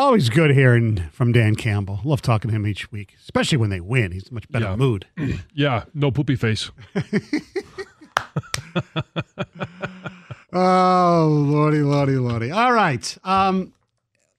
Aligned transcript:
Always 0.00 0.30
good 0.30 0.52
hearing 0.52 0.96
from 1.12 1.30
Dan 1.30 1.54
Campbell. 1.56 2.00
Love 2.04 2.22
talking 2.22 2.50
to 2.50 2.56
him 2.56 2.66
each 2.66 2.90
week, 2.90 3.16
especially 3.20 3.58
when 3.58 3.68
they 3.68 3.80
win. 3.82 4.12
He's 4.12 4.28
in 4.28 4.34
much 4.34 4.48
better 4.48 4.64
Yeah. 4.64 4.76
mood. 4.76 5.06
Yeah, 5.54 5.84
no 5.92 6.10
poopy 6.10 6.36
face. 6.36 6.70
Oh, 10.52 11.28
lordy, 11.48 11.78
lordy, 11.82 12.16
lordy. 12.16 12.50
All 12.50 12.72
right. 12.72 13.16
Um, 13.22 13.72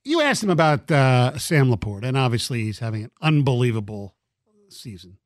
you 0.03 0.20
asked 0.22 0.44
him 0.44 0.50
about 0.50 0.92
uh, 0.92 1.38
Sam 1.38 1.70
LaPorta, 1.72 2.03
and 2.03 2.18
obviously 2.18 2.64
he's 2.64 2.80
having 2.80 3.03
an 3.06 3.12
unbelievable 3.22 4.14
season. 4.68 5.20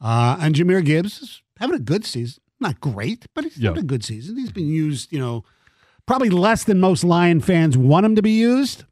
Uh, 0.00 0.36
and 0.40 0.54
Jahmyr 0.56 0.84
Gibbs 0.84 1.22
is 1.22 1.42
having 1.58 1.76
a 1.76 1.80
good 1.80 2.04
season. 2.04 2.42
Not 2.58 2.80
great, 2.80 3.26
but 3.34 3.44
he's 3.44 3.58
Yeah. 3.58 3.70
having 3.70 3.84
a 3.84 3.86
good 3.86 4.02
season. 4.02 4.36
He's 4.36 4.50
been 4.50 4.66
used, 4.66 5.12
you 5.12 5.20
know, 5.20 5.44
probably 6.04 6.30
less 6.30 6.64
than 6.64 6.80
most 6.80 7.04
Lion 7.04 7.40
fans 7.40 7.76
want 7.78 8.04
him 8.04 8.16
to 8.16 8.22
be 8.22 8.32
used. 8.32 8.82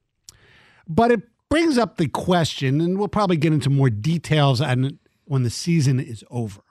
But 0.89 1.11
it 1.11 1.23
brings 1.49 1.79
up 1.79 1.97
the 1.97 2.09
question, 2.09 2.81
and 2.81 2.99
we'll 2.99 3.09
probably 3.09 3.37
get 3.37 3.53
into 3.53 3.71
more 3.71 3.91
details 3.91 4.61
on 4.61 4.99
when 5.25 5.43
the 5.43 5.51
season 5.51 6.01
is 6.01 6.25
over. 6.31 6.63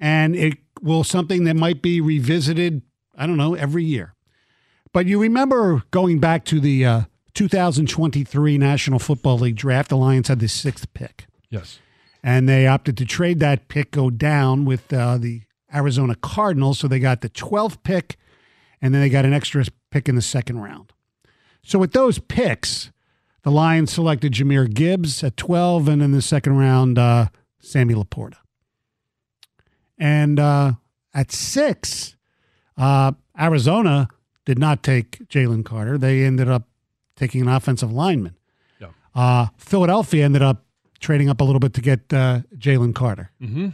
And 0.00 0.34
it 0.34 0.58
will 0.80 1.04
something 1.04 1.44
that 1.44 1.56
might 1.56 1.82
be 1.82 2.00
revisited, 2.00 2.82
I 3.16 3.26
don't 3.26 3.36
know, 3.36 3.54
every 3.54 3.84
year. 3.84 4.14
But 4.92 5.06
you 5.06 5.20
remember 5.20 5.82
going 5.90 6.18
back 6.18 6.44
to 6.46 6.60
the 6.60 6.84
uh, 6.84 7.00
2023 7.34 8.58
National 8.58 8.98
Football 8.98 9.38
League 9.38 9.56
draft, 9.56 9.88
the 9.88 9.96
Lions 9.96 10.28
had 10.28 10.40
the 10.40 10.48
sixth 10.48 10.92
pick. 10.92 11.26
Yes. 11.50 11.78
And 12.22 12.48
they 12.48 12.66
opted 12.66 12.96
to 12.98 13.04
trade 13.04 13.40
that 13.40 13.68
pick, 13.68 13.90
go 13.90 14.10
down 14.10 14.64
with 14.64 14.92
uh, 14.92 15.18
the 15.18 15.42
Arizona 15.74 16.14
Cardinals. 16.14 16.78
So 16.78 16.88
they 16.88 16.98
got 16.98 17.20
the 17.20 17.30
12th 17.30 17.82
pick, 17.82 18.16
and 18.80 18.94
then 18.94 19.00
they 19.00 19.08
got 19.08 19.24
an 19.24 19.32
extra 19.32 19.64
pick 19.90 20.08
in 20.08 20.14
the 20.14 20.22
second 20.22 20.60
round. 20.60 20.92
So 21.64 21.78
with 21.78 21.92
those 21.92 22.18
picks, 22.18 22.91
the 23.42 23.50
Lions 23.50 23.92
selected 23.92 24.32
Jahmyr 24.32 24.72
Gibbs 24.72 25.22
at 25.24 25.36
12, 25.36 25.88
and 25.88 26.02
in 26.02 26.12
the 26.12 26.22
second 26.22 26.56
round, 26.56 26.98
uh, 26.98 27.26
Sammy 27.60 27.94
Laporta. 27.94 28.36
And 29.98 30.38
uh, 30.38 30.72
at 31.14 31.32
six, 31.32 32.16
uh, 32.76 33.12
Arizona 33.38 34.08
did 34.44 34.58
not 34.58 34.82
take 34.82 35.28
Jalen 35.28 35.64
Carter. 35.64 35.98
They 35.98 36.24
ended 36.24 36.48
up 36.48 36.68
taking 37.16 37.42
an 37.42 37.48
offensive 37.48 37.92
lineman. 37.92 38.36
Yeah. 38.80 38.88
Uh, 39.14 39.46
Philadelphia 39.58 40.24
ended 40.24 40.42
up 40.42 40.64
trading 41.00 41.28
up 41.28 41.40
a 41.40 41.44
little 41.44 41.60
bit 41.60 41.74
to 41.74 41.80
get 41.80 42.12
uh, 42.12 42.40
Jalen 42.56 42.94
Carter. 42.94 43.30
Mm-hmm. 43.40 43.68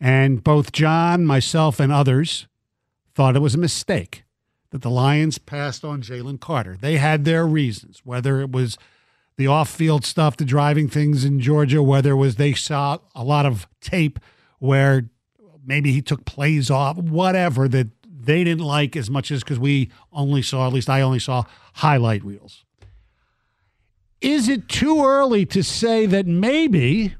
And 0.00 0.44
both 0.44 0.72
John, 0.72 1.24
myself, 1.24 1.80
and 1.80 1.90
others 1.92 2.46
thought 3.14 3.34
it 3.34 3.40
was 3.40 3.54
a 3.54 3.58
mistake 3.58 4.24
that 4.70 4.82
the 4.82 4.90
Lions 4.90 5.38
passed 5.38 5.84
on 5.84 6.02
Jalen 6.02 6.40
Carter. 6.40 6.76
They 6.78 6.96
had 6.96 7.24
their 7.24 7.46
reasons, 7.46 8.02
whether 8.04 8.40
it 8.40 8.52
was 8.52 8.76
the 9.36 9.46
off 9.46 9.68
field 9.68 10.04
stuff, 10.04 10.36
the 10.36 10.44
driving 10.44 10.88
things 10.88 11.24
in 11.24 11.40
Georgia, 11.40 11.82
whether 11.82 12.12
it 12.12 12.16
was 12.16 12.36
they 12.36 12.54
saw 12.54 12.98
a 13.14 13.22
lot 13.22 13.46
of 13.46 13.66
tape 13.80 14.18
where 14.58 15.10
maybe 15.64 15.92
he 15.92 16.00
took 16.00 16.24
plays 16.24 16.70
off, 16.70 16.96
whatever 16.96 17.68
that 17.68 17.88
they 18.08 18.44
didn't 18.44 18.64
like 18.64 18.96
as 18.96 19.10
much 19.10 19.30
as 19.30 19.42
because 19.42 19.58
we 19.58 19.90
only 20.12 20.42
saw, 20.42 20.66
at 20.66 20.72
least 20.72 20.88
I 20.88 21.00
only 21.00 21.18
saw 21.18 21.44
highlight 21.74 22.24
reels. 22.24 22.64
Is 24.20 24.48
it 24.48 24.68
too 24.68 25.04
early 25.04 25.44
to 25.46 25.62
say 25.62 26.06
that 26.06 26.26
maybe 26.26 27.14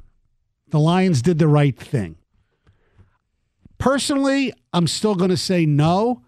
the 0.69 0.81
Lions 0.81 1.22
did 1.22 1.38
the 1.38 1.48
right 1.48 1.78
thing? 1.78 2.16
Personally, 3.78 4.53
I'm 4.72 4.87
still 4.87 5.15
going 5.15 5.31
to 5.31 5.37
say 5.37 5.66
no 5.66 6.22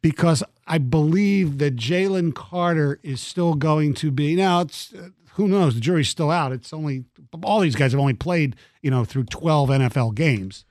because 0.00 0.44
I 0.72 0.78
believe 0.78 1.58
that 1.58 1.76
Jalen 1.76 2.34
Carter 2.34 2.98
is 3.02 3.20
still 3.20 3.52
going 3.52 3.92
to 3.92 4.10
be. 4.10 4.34
Now, 4.34 4.62
it's 4.62 4.94
who 5.34 5.46
knows? 5.46 5.74
The 5.74 5.82
jury's 5.82 6.08
still 6.08 6.30
out. 6.30 6.50
It's 6.50 6.72
only 6.72 7.04
all 7.42 7.60
these 7.60 7.76
guys 7.76 7.92
have 7.92 8.00
only 8.00 8.14
played, 8.14 8.56
you 8.80 8.90
know, 8.90 9.04
through 9.04 9.24
12 9.24 9.68
NFL 9.68 10.14
games. 10.14 10.64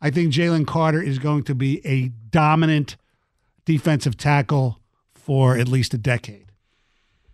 I 0.00 0.08
think 0.08 0.32
Jalen 0.32 0.66
Carter 0.66 1.02
is 1.02 1.18
going 1.18 1.42
to 1.44 1.54
be 1.54 1.86
a 1.86 2.08
dominant 2.30 2.96
defensive 3.66 4.16
tackle 4.16 4.80
for 5.14 5.58
at 5.58 5.68
least 5.68 5.92
a 5.92 5.98
decade. 5.98 6.50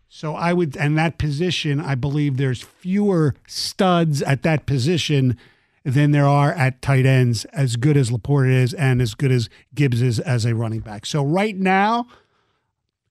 So 0.08 0.34
I 0.34 0.52
would, 0.54 0.76
and 0.76 0.98
that 0.98 1.18
position, 1.18 1.78
I 1.80 1.94
believe 1.94 2.36
there's 2.36 2.62
fewer 2.62 3.36
studs 3.46 4.22
at 4.22 4.42
that 4.42 4.66
position 4.66 5.38
than 5.84 6.12
there 6.12 6.26
are 6.26 6.52
at 6.52 6.80
tight 6.80 7.06
ends, 7.06 7.44
as 7.46 7.76
good 7.76 7.96
as 7.96 8.10
LaPorta 8.10 8.52
is 8.52 8.74
and 8.74 9.02
as 9.02 9.14
good 9.14 9.32
as 9.32 9.48
Gibbs 9.74 10.00
is 10.00 10.20
as 10.20 10.44
a 10.44 10.54
running 10.54 10.80
back. 10.80 11.06
So 11.06 11.24
right 11.24 11.56
now, 11.56 12.06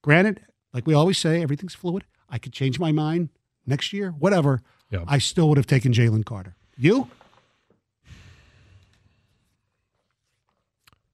granted, 0.01 0.41
like 0.73 0.87
we 0.87 0.93
always 0.93 1.17
say, 1.17 1.41
everything's 1.41 1.75
fluid. 1.75 2.05
I 2.29 2.37
could 2.37 2.53
change 2.53 2.79
my 2.79 2.91
mind 2.91 3.29
next 3.65 3.91
year, 3.91 4.11
whatever. 4.11 4.61
Yeah. 4.89 5.03
I 5.07 5.17
still 5.17 5.49
would 5.49 5.57
have 5.57 5.67
taken 5.67 5.91
Jalen 5.91 6.25
Carter. 6.25 6.55
You? 6.77 7.09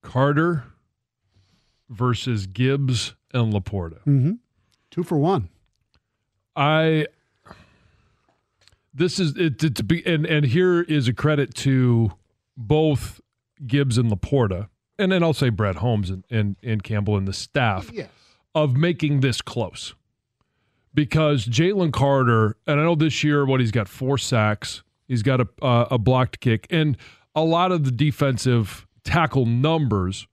Carter 0.01 0.63
versus 1.89 2.47
Gibbs 2.47 3.13
and 3.33 3.51
Laporta. 3.51 3.99
Mm-hmm. 4.05 4.33
Two 4.91 5.03
for 5.03 5.17
one. 5.17 5.49
I 6.55 7.07
this 8.97 9.19
is 9.19 9.35
it 9.37 9.59
to, 9.59 9.69
to 9.69 9.83
be 9.83 10.05
and 10.05 10.25
and 10.25 10.45
here 10.45 10.81
is 10.81 11.07
a 11.07 11.13
credit 11.13 11.53
to 11.55 12.11
both 12.55 13.21
Gibbs 13.65 13.97
and 13.97 14.11
Laporta, 14.11 14.67
and 14.99 15.11
then 15.11 15.23
I'll 15.23 15.33
say 15.33 15.49
Brad 15.49 15.77
Holmes 15.77 16.09
and 16.09 16.23
and, 16.29 16.55
and 16.63 16.83
Campbell 16.83 17.15
and 17.17 17.27
the 17.27 17.33
staff 17.33 17.89
Yes. 17.93 18.09
of 18.55 18.75
making 18.75 19.19
this 19.21 19.41
close. 19.41 19.93
Because 20.93 21.45
Jalen 21.45 21.93
Carter, 21.93 22.57
and 22.65 22.79
I 22.79 22.83
know 22.83 22.95
this 22.95 23.23
year 23.23 23.45
what 23.45 23.59
he's 23.59 23.69
got 23.71 23.87
four 23.87 24.17
sacks, 24.17 24.81
he's 25.07 25.21
got 25.21 25.39
a 25.41 25.47
uh, 25.61 25.87
a 25.91 25.97
blocked 25.99 26.39
kick, 26.39 26.65
and 26.71 26.97
a 27.35 27.43
lot 27.43 27.71
of 27.71 27.83
the 27.83 27.91
defensive 27.91 28.87
tackle 29.03 29.45
numbers. 29.45 30.27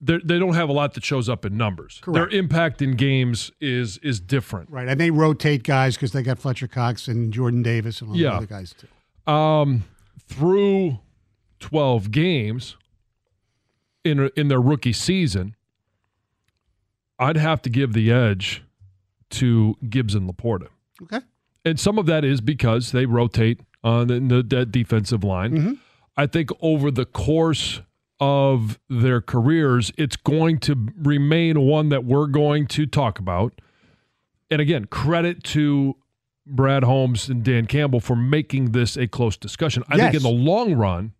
They 0.00 0.38
don't 0.38 0.54
have 0.54 0.68
a 0.68 0.72
lot 0.72 0.94
that 0.94 1.04
shows 1.04 1.28
up 1.28 1.44
in 1.44 1.56
numbers. 1.56 1.98
Correct. 2.02 2.14
Their 2.14 2.38
impact 2.38 2.80
in 2.82 2.94
games 2.96 3.50
is 3.60 3.98
is 3.98 4.20
different. 4.20 4.70
Right. 4.70 4.86
And 4.88 5.00
they 5.00 5.10
rotate 5.10 5.64
guys 5.64 5.96
because 5.96 6.12
they 6.12 6.22
got 6.22 6.38
Fletcher 6.38 6.68
Cox 6.68 7.08
and 7.08 7.32
Jordan 7.32 7.62
Davis 7.62 8.00
and 8.00 8.10
all 8.10 8.16
Yeah. 8.16 8.30
the 8.30 8.36
other 8.36 8.46
guys 8.46 8.74
too. 8.74 9.32
um, 9.32 9.84
through 10.26 10.98
12 11.58 12.10
games 12.12 12.76
in 14.04 14.30
in 14.36 14.48
their 14.48 14.60
rookie 14.60 14.92
season, 14.92 15.56
I'd 17.18 17.36
have 17.36 17.60
to 17.62 17.70
give 17.70 17.92
the 17.92 18.10
edge 18.12 18.62
to 19.30 19.76
Gibbs 19.88 20.14
and 20.14 20.28
Laporta. 20.28 20.68
Okay. 21.02 21.20
And 21.64 21.78
some 21.78 21.98
of 21.98 22.06
that 22.06 22.24
is 22.24 22.40
because 22.40 22.92
they 22.92 23.04
rotate 23.06 23.60
on 23.84 24.06
the, 24.06 24.42
the, 24.46 24.64
defensive 24.66 25.22
line. 25.24 25.52
Mm-hmm. 25.52 25.72
I 26.16 26.26
think 26.26 26.50
over 26.60 26.90
the 26.90 27.04
course 27.04 27.80
of 28.20 28.78
their 28.88 29.20
careers, 29.20 29.90
it's 29.96 30.16
going 30.16 30.58
to 30.60 30.88
remain 31.02 31.60
one 31.60 31.88
that 31.88 32.04
we're 32.04 32.26
going 32.26 32.66
to 32.68 32.86
talk 32.86 33.18
about. 33.18 33.60
And 34.50 34.60
again, 34.60 34.84
credit 34.86 35.42
to 35.44 35.96
Brad 36.46 36.84
Holmes 36.84 37.28
and 37.28 37.42
Dan 37.44 37.66
Campbell 37.66 38.00
for 38.00 38.16
making 38.16 38.72
this 38.72 38.96
a 38.96 39.06
close 39.06 39.36
discussion. 39.36 39.82
I 39.88 39.96
think 39.96 40.14
in 40.14 40.22
the 40.22 40.28
long 40.28 40.74
run, 40.74 41.12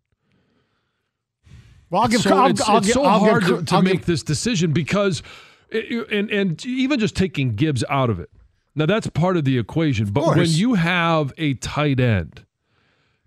Well, 1.91 2.03
I'll 2.03 2.09
give. 2.09 2.21
so 2.21 2.37
I'll, 2.37 2.51
it's, 2.51 2.61
I'll 2.69 2.79
it's 2.79 2.87
give- 2.89 2.95
so 2.95 3.05
I'll 3.05 3.19
hard 3.21 3.43
cr- 3.45 3.57
to, 3.57 3.65
to 3.65 3.75
I'll 3.77 3.83
make 3.83 3.93
give- 3.99 4.07
this 4.07 4.23
decision 4.23 4.73
because, 4.73 5.23
it- 5.71 6.09
and 6.11 6.31
and 6.31 6.65
even 6.67 6.99
just 7.01 7.17
taking 7.17 7.55
Gibbs 7.55 7.85
out 7.89 8.11
of 8.11 8.21
it, 8.21 8.31
Now 8.75 8.87
that's 8.87 9.07
part 9.09 9.37
of 9.37 9.45
the 9.45 9.59
equation. 9.59 10.07
But 10.13 10.37
when 10.37 10.49
you 10.49 10.75
have 10.75 11.33
a 11.39 11.55
tight 11.55 11.99
end 12.01 12.45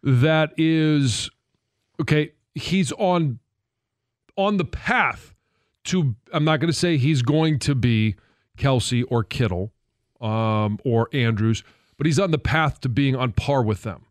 that 0.02 0.54
is 0.58 1.30
okay, 2.02 2.34
he's 2.56 2.92
on 2.94 3.40
on 4.36 4.58
the 4.58 4.66
path 4.66 5.34
to 5.86 6.16
I'm 6.32 6.44
not 6.46 6.60
going 6.60 6.72
to 6.72 6.78
say 6.78 6.98
he's 6.98 7.22
going 7.22 7.60
to 7.60 7.76
be 7.76 8.16
Kelce 8.58 9.04
or 9.10 9.24
Kittle 9.24 9.74
um, 10.22 10.80
or 10.86 11.10
Andrews, 11.14 11.64
but 11.98 12.06
he's 12.06 12.20
on 12.20 12.32
the 12.32 12.38
path 12.38 12.80
to 12.82 12.90
being 12.90 13.16
on 13.16 13.32
par 13.34 13.62
with 13.64 13.84
them. 13.84 14.06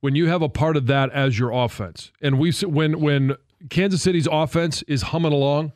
When 0.00 0.14
you 0.14 0.28
have 0.28 0.42
a 0.42 0.48
part 0.48 0.76
of 0.76 0.86
that 0.86 1.10
as 1.10 1.38
your 1.38 1.50
offense, 1.50 2.12
and 2.22 2.38
we 2.38 2.52
when 2.62 3.00
when 3.00 3.36
Kansas 3.68 4.00
City's 4.00 4.28
offense 4.30 4.82
is 4.82 5.02
humming 5.02 5.32
along, 5.32 5.72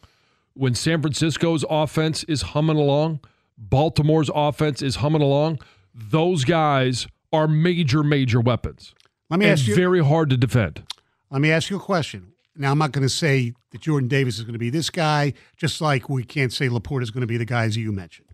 when 0.55 0.75
San 0.75 1.03
Francisco's 1.03 1.65
offense 1.69 2.23
is 2.25 2.43
humming 2.43 2.77
along, 2.77 3.21
Baltimore's 3.59 4.31
offense 4.35 4.81
is 4.81 4.97
humming 4.97 5.23
along, 5.23 5.59
those 5.93 6.45
guys 6.45 7.07
are 7.33 7.49
major 7.49 8.03
major 8.03 8.41
weapons 8.41 8.95
Let 9.29 9.41
me 9.41 9.47
ask 9.47 9.67
you. 9.67 9.75
very 9.75 10.05
hard 10.05 10.31
to 10.31 10.37
defend. 10.37 10.85
Let 11.31 11.41
me 11.41 11.51
ask 11.51 11.69
you 11.69 11.77
a 11.77 11.81
question. 11.81 12.32
Now, 12.57 12.71
I'm 12.71 12.79
not 12.79 12.93
going 12.93 13.03
to 13.03 13.09
say 13.09 13.55
that 13.71 13.81
Jordan 13.81 14.09
Davis 14.09 14.37
is 14.39 14.43
going 14.45 14.53
to 14.53 14.59
be 14.59 14.69
this 14.71 14.91
guy, 14.91 15.33
just 15.57 15.81
like 15.81 16.09
we 16.09 16.23
can't 16.25 16.53
say 16.53 16.69
LaPorta 16.69 17.03
is 17.03 17.11
going 17.11 17.23
to 17.23 17.27
be 17.27 17.39
the 17.39 17.45
guys 17.47 17.77
you 17.77 17.93
mentioned. 17.93 18.29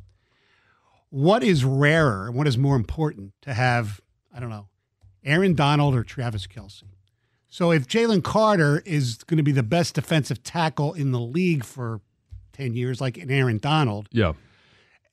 What 1.10 1.42
is 1.42 1.64
rarer 1.64 2.26
and 2.26 2.34
what 2.34 2.46
is 2.46 2.58
more 2.58 2.76
important 2.76 3.32
to 3.42 3.54
have, 3.54 4.00
I 4.34 4.40
don't 4.40 4.50
know, 4.50 4.68
Aaron 5.24 5.54
Donald 5.54 5.94
or 5.94 6.02
Travis 6.02 6.46
Kelce? 6.46 6.82
So 7.48 7.70
if 7.70 7.86
Jalen 7.86 8.22
Carter 8.24 8.82
is 8.84 9.18
going 9.24 9.38
to 9.38 9.42
be 9.42 9.52
the 9.52 9.62
best 9.62 9.94
defensive 9.94 10.42
tackle 10.42 10.92
in 10.94 11.12
the 11.12 11.20
league 11.20 11.64
for 11.64 12.00
10 12.52 12.74
years, 12.74 13.00
like 13.00 13.16
an 13.16 13.30
Aaron 13.30 13.58
Donald, 13.58 14.08
Yeah. 14.12 14.32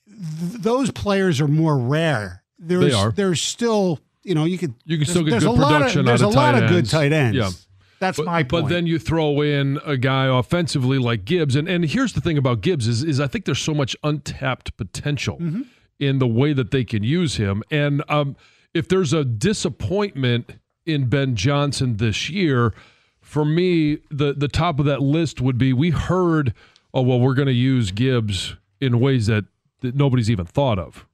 th- 0.08 0.62
those 0.62 0.92
players 0.92 1.40
are 1.40 1.48
more 1.48 1.78
rare. 1.78 2.44
There's, 2.60 2.94
are. 2.94 3.12
There's 3.12 3.42
still, 3.42 4.00
you 4.24 4.36
know, 4.36 4.44
you 4.46 4.58
could. 4.58 4.74
You 4.86 4.98
can 4.98 5.06
still 5.08 5.24
get 5.24 5.40
good 5.42 5.44
lot 5.50 5.60
of- 5.62 5.78
production 5.78 6.06
There's 6.06 6.22
a 6.22 6.28
lot 6.28 6.56
of 6.62 6.70
good 6.70 6.90
tight 6.90 7.14
ends. 7.14 7.38
Yeah. 7.38 7.52
That's 8.00 8.18
But, 8.18 8.26
my 8.26 8.44
point. 8.44 8.66
but 8.66 8.70
then 8.70 8.86
you 8.88 9.00
throw 9.00 9.42
in 9.42 9.80
a 9.86 9.96
guy 9.98 10.26
offensively 10.26 10.98
like 10.98 11.24
Gibbs, 11.26 11.56
and 11.56 11.68
and 11.70 11.86
here's 11.86 12.14
the 12.14 12.22
thing 12.22 12.38
about 12.38 12.62
Gibbs 12.62 12.88
is 12.88 13.04
is 13.04 13.20
I 13.20 13.28
think 13.28 13.46
there's 13.46 13.60
so 13.60 13.74
much 13.74 13.96
untapped 14.04 14.76
potential 14.78 15.38
Mm-hmm. 15.40 15.62
in 16.00 16.20
the 16.20 16.28
way 16.28 16.52
that 16.54 16.72
they 16.72 16.84
can 16.84 17.04
use 17.04 17.36
him, 17.38 17.64
and 17.72 18.04
um, 18.10 18.36
if 18.74 18.88
there's 18.90 19.14
a 19.14 19.24
disappointment 19.24 20.56
in 20.86 21.08
Ben 21.08 21.36
Johnson 21.36 21.98
this 21.98 22.30
year, 22.30 22.74
for 23.22 23.46
me 23.46 24.00
the 24.12 24.34
the 24.34 24.48
top 24.48 24.80
of 24.80 24.86
that 24.86 25.02
list 25.02 25.42
would 25.42 25.58
be 25.58 25.74
we 25.74 25.90
heard 25.92 26.54
oh 26.94 27.02
well 27.02 27.20
we're 27.20 27.34
going 27.34 27.48
to 27.48 27.54
use 27.54 27.92
Gibbs 27.92 28.56
in 28.82 29.00
ways 29.00 29.28
that 29.28 29.46
that 29.82 29.96
nobody's 29.96 30.30
even 30.30 30.46
thought 30.46 30.78
of. 30.80 31.06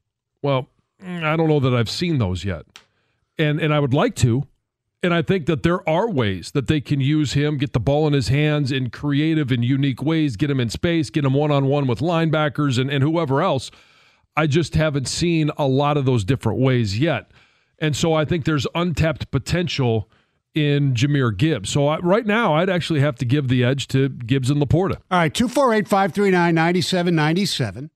Well, 0.41 0.67
mm, 1.03 1.23
I 1.23 1.35
don't 1.35 1.47
know 1.47 1.59
that 1.59 1.73
I've 1.75 1.89
seen 1.89 2.17
those 2.17 2.43
yet, 2.43 2.65
and 3.37 3.59
and 3.61 3.73
I 3.73 3.79
would 3.79 3.93
like 3.93 4.15
to. 4.17 4.47
And 5.03 5.13
I 5.13 5.23
think 5.23 5.47
that 5.47 5.63
there 5.63 5.87
are 5.89 6.09
ways 6.09 6.51
that 6.51 6.67
they 6.67 6.79
can 6.79 7.01
use 7.01 7.33
him, 7.33 7.57
get 7.57 7.73
the 7.73 7.79
ball 7.79 8.05
in 8.05 8.13
his 8.13 8.27
hands 8.27 8.71
in 8.71 8.91
creative 8.91 9.51
and 9.51 9.65
unique 9.65 10.03
ways, 10.03 10.35
get 10.35 10.51
him 10.51 10.59
in 10.59 10.69
space, 10.69 11.09
get 11.09 11.25
him 11.25 11.33
one 11.33 11.51
on 11.51 11.65
one 11.65 11.87
with 11.87 11.99
linebackers 11.99 12.77
and, 12.77 12.91
and 12.91 13.03
whoever 13.03 13.41
else. 13.41 13.71
I 14.37 14.45
just 14.45 14.75
haven't 14.75 15.07
seen 15.07 15.49
a 15.57 15.67
lot 15.67 15.97
of 15.97 16.05
those 16.05 16.23
different 16.23 16.59
ways 16.59 16.99
yet. 16.99 17.31
And 17.79 17.95
so 17.95 18.13
I 18.13 18.25
think 18.25 18.45
there's 18.45 18.67
untapped 18.75 19.31
potential 19.31 20.07
in 20.53 20.93
Jahmyr 20.93 21.35
Gibbs. 21.35 21.69
So 21.69 21.87
I, 21.87 21.97
right 21.99 22.25
now, 22.25 22.53
I'd 22.55 22.69
actually 22.69 22.99
have 22.99 23.15
to 23.17 23.25
give 23.25 23.47
the 23.47 23.63
edge 23.63 23.87
to 23.89 24.09
Gibbs 24.09 24.49
and 24.51 24.61
Laporta. 24.61 24.97
All 25.09 25.17
right, 25.17 25.33
248 25.33 25.87
539 25.87 26.53
9797. 26.53 27.89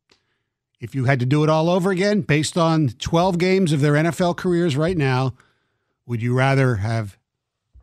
If 0.80 0.96
you 0.96 1.06
had 1.06 1.19
to 1.19 1.25
do 1.25 1.44
it 1.44 1.50
all 1.50 1.69
over 1.69 1.92
again, 1.92 2.22
based 2.22 2.58
on 2.58 2.90
12 2.90 3.38
games 3.38 3.72
of 3.72 3.81
their 3.81 3.94
NFL 3.94 4.38
careers 4.38 4.75
right 4.75 4.98
now, 4.98 5.36
would 6.06 6.22
you 6.22 6.34
rather 6.34 6.75
have 6.75 7.18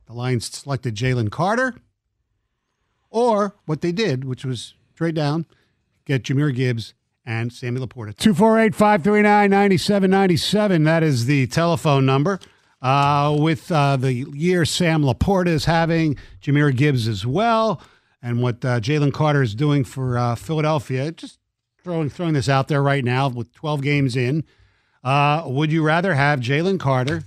the 0.07 0.13
Lions 0.13 0.47
selected 0.47 0.95
Jalen 0.95 1.31
Carter 1.31 1.75
or 3.11 3.57
what 3.67 3.81
they 3.81 3.93
did, 3.93 4.25
which 4.25 4.45
was 4.45 4.75
trade 4.95 5.15
down, 5.15 5.47
get 6.05 6.23
Jahmyr 6.23 6.55
Gibbs 6.55 6.95
and 7.25 7.53
Sammy 7.53 7.81
Laporta? 7.81 8.17
248 8.17 8.75
539 8.75 9.51
9797. 9.51 10.85
That 10.85 11.03
is 11.03 11.27
the 11.27 11.47
telephone 11.49 12.07
number. 12.07 12.41
Uh, 12.81 13.37
with 13.39 13.71
uh, 13.71 13.97
the 13.97 14.13
year 14.13 14.65
Sam 14.65 15.03
Laporta 15.03 15.49
is 15.49 15.67
having, 15.67 16.17
Jahmyr 16.43 16.75
Gibbs 16.77 17.07
as 17.07 17.25
well, 17.25 17.81
and 18.21 18.43
what 18.43 18.65
uh, 18.65 18.81
Jalen 18.81 19.13
Carter 19.13 19.41
is 19.41 19.55
doing 19.55 19.85
for 19.85 20.19
uh, 20.19 20.35
Philadelphia. 20.35 21.13
Just 21.13 21.39
throwing 21.85 22.11
throwing 22.11 22.35
this 22.35 22.49
out 22.49 22.67
there 22.69 22.83
right 22.83 23.05
now 23.05 23.29
with 23.29 23.53
12 23.55 23.83
games 23.83 24.17
in. 24.17 24.45
Uh, 25.05 25.45
would 25.47 25.71
you 25.71 25.83
rather 25.85 26.15
have 26.15 26.41
Jalen 26.41 26.81
Carter 26.81 27.23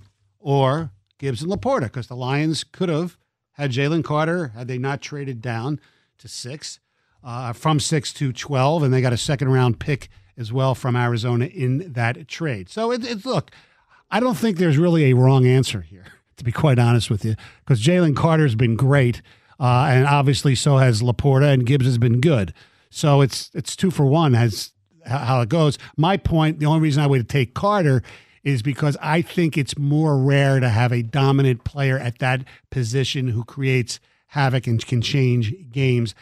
or 0.46 0.92
Gibbs 1.18 1.42
and 1.42 1.52
Laporta? 1.52 1.84
Because 1.84 2.08
the 2.08 2.16
Lions 2.16 2.64
could 2.64 2.88
have 2.88 3.18
had 3.54 3.72
Jalen 3.72 4.04
Carter 4.04 4.50
had 4.50 4.68
they 4.68 4.78
not 4.78 5.02
traded 5.02 5.42
down 5.42 5.80
to 6.20 6.28
six, 6.28 6.80
uh, 7.24 7.52
from 7.52 7.80
six 7.80 8.14
to 8.14 8.32
12, 8.32 8.84
and 8.84 8.94
they 8.94 9.02
got 9.02 9.12
a 9.12 9.18
second 9.18 9.50
round 9.50 9.80
pick 9.80 10.08
as 10.38 10.54
well 10.54 10.76
from 10.76 10.96
Arizona 10.96 11.46
in 11.46 11.92
that 11.94 12.28
trade. 12.28 12.70
So 12.70 12.92
it, 12.92 13.04
it's 13.04 13.26
look, 13.26 13.50
I 14.12 14.20
don't 14.20 14.38
think 14.38 14.58
there's 14.58 14.78
really 14.78 15.06
a 15.06 15.16
wrong 15.16 15.48
answer 15.48 15.82
here, 15.82 16.06
to 16.38 16.44
be 16.44 16.52
quite 16.52 16.78
honest 16.78 17.10
with 17.10 17.26
you, 17.26 17.36
because 17.66 17.82
Jalen 17.84 18.16
Carter's 18.16 18.56
been 18.56 18.76
great, 18.76 19.24
uh, 19.60 19.88
and 19.90 20.06
obviously 20.06 20.54
so 20.54 20.78
has 20.78 21.02
Laporta, 21.02 21.52
and 21.52 21.66
Gibbs 21.66 21.86
has 21.86 21.98
been 21.98 22.22
good. 22.22 22.54
So 22.92 23.22
it's 23.22 23.50
it's 23.56 23.76
two 23.76 23.90
for 23.90 24.06
one 24.06 24.36
as 24.36 24.74
how 25.06 25.42
it 25.42 25.50
goes. 25.50 25.78
My 25.98 26.18
point, 26.18 26.60
the 26.60 26.66
only 26.68 26.82
reason 26.82 27.02
I 27.02 27.08
would 27.08 27.28
take 27.28 27.54
Carter 27.56 28.04
is 28.46 28.62
because 28.62 28.96
I 29.02 29.22
think 29.24 29.58
it's 29.58 29.78
more 29.78 30.18
rare 30.18 30.60
to 30.60 30.70
have 30.70 30.94
a 30.94 31.02
dominant 31.02 31.66
player 31.66 31.98
at 31.98 32.20
that 32.20 32.46
position 32.70 33.30
who 33.30 33.44
creates 33.44 34.00
havoc 34.28 34.68
and 34.68 34.86
can 34.86 35.02
change 35.02 35.54
games. 35.72 36.14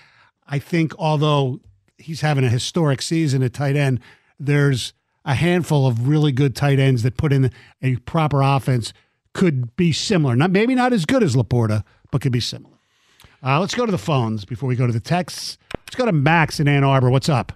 I 0.47 0.57
think 0.57 0.93
although 0.97 1.59
he's 1.97 2.21
having 2.21 2.45
a 2.45 2.49
historic 2.49 3.01
season 3.01 3.43
at 3.43 3.53
tight 3.53 3.75
end, 3.75 3.99
there's 4.39 4.93
a 5.25 5.35
handful 5.35 5.85
of 5.85 6.07
really 6.07 6.31
good 6.31 6.55
tight 6.55 6.79
ends 6.79 7.03
that 7.03 7.17
put 7.17 7.33
in 7.33 7.51
a 7.81 7.97
proper 7.97 8.41
offense 8.41 8.93
could 9.33 9.75
be 9.75 9.91
similar. 9.91 10.35
Not 10.35 10.51
maybe 10.51 10.75
not 10.75 10.93
as 10.93 11.05
good 11.05 11.23
as 11.23 11.35
Laporta, 11.35 11.83
but 12.11 12.21
could 12.21 12.31
be 12.31 12.39
similar. 12.39 12.73
Uh, 13.43 13.59
let's 13.59 13.75
go 13.75 13.85
to 13.85 13.91
the 13.91 13.97
phones 13.97 14.45
before 14.45 14.69
we 14.69 14.75
go 14.75 14.87
to 14.87 14.93
the 14.93 14.99
texts. 15.01 15.57
Let's 15.85 15.95
go 15.95 16.05
to 16.05 16.13
Max 16.13 16.59
in 16.59 16.67
Ann 16.69 16.83
Arbor. 16.83 17.09
What's 17.09 17.27
up? 17.27 17.51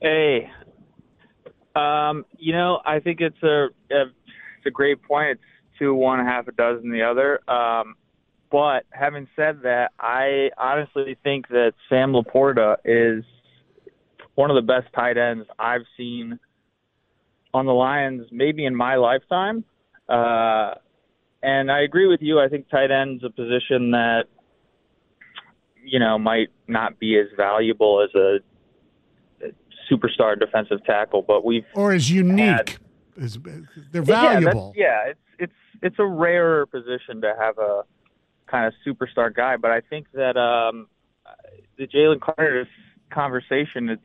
Hey, 0.00 0.50
um, 1.74 2.24
you 2.38 2.52
know, 2.52 2.80
I 2.84 3.00
think 3.00 3.20
it's 3.20 3.42
a, 3.42 3.68
a 3.90 4.02
it's 4.58 4.66
a 4.66 4.70
great 4.70 5.02
point. 5.02 5.30
It's 5.32 5.42
two 5.78 5.94
one, 5.94 6.24
half 6.24 6.48
a 6.48 6.52
dozen 6.52 6.90
the 6.90 7.02
other. 7.02 7.40
Um, 7.50 7.94
but 8.50 8.84
having 8.90 9.28
said 9.34 9.60
that, 9.62 9.92
I 9.98 10.50
honestly 10.58 11.16
think 11.24 11.48
that 11.48 11.72
Sam 11.88 12.12
Laporta 12.12 12.76
is 12.84 13.24
one 14.34 14.50
of 14.50 14.56
the 14.56 14.62
best 14.62 14.92
tight 14.94 15.16
ends 15.16 15.46
I've 15.58 15.86
seen 15.96 16.38
on 17.54 17.66
the 17.66 17.72
Lions, 17.72 18.26
maybe 18.30 18.64
in 18.64 18.74
my 18.74 18.96
lifetime. 18.96 19.64
Uh, 20.08 20.74
and 21.42 21.70
I 21.70 21.82
agree 21.82 22.06
with 22.06 22.20
you. 22.22 22.40
I 22.40 22.48
think 22.48 22.68
tight 22.68 22.90
end's 22.90 23.24
a 23.24 23.30
position 23.30 23.92
that 23.92 24.24
you 25.84 25.98
know 25.98 26.18
might 26.18 26.48
not 26.68 26.98
be 26.98 27.18
as 27.18 27.26
valuable 27.36 28.02
as 28.02 28.14
a 28.14 28.38
superstar 29.90 30.38
defensive 30.38 30.84
tackle, 30.84 31.22
but 31.22 31.44
we've 31.44 31.64
Or 31.74 31.94
is 31.94 32.10
unique? 32.10 32.78
Is, 33.16 33.38
they're 33.90 34.02
valuable. 34.02 34.72
Yeah, 34.76 34.84
yeah, 34.84 35.10
it's 35.10 35.20
it's 35.38 35.52
it's 35.82 35.96
a 35.98 36.06
rarer 36.06 36.66
position 36.66 37.20
to 37.22 37.34
have 37.38 37.58
a 37.58 37.82
kind 38.46 38.66
of 38.66 38.72
superstar 38.86 39.34
guy, 39.34 39.56
but 39.56 39.70
I 39.70 39.80
think 39.80 40.06
that 40.12 40.36
um, 40.36 40.86
the 41.76 41.86
Jalen 41.86 42.20
Carter 42.20 42.66
conversation 43.10 43.90
it's 43.90 44.02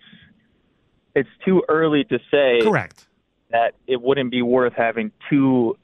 it's 1.16 1.30
too 1.46 1.64
early 1.70 2.04
to 2.06 2.20
say 2.30 2.60
Correct. 2.62 3.08
that 3.50 3.74
it 3.88 4.02
wouldn't 4.02 4.30
be 4.30 4.42
worth 4.42 4.74
having 4.74 5.12
two 5.30 5.78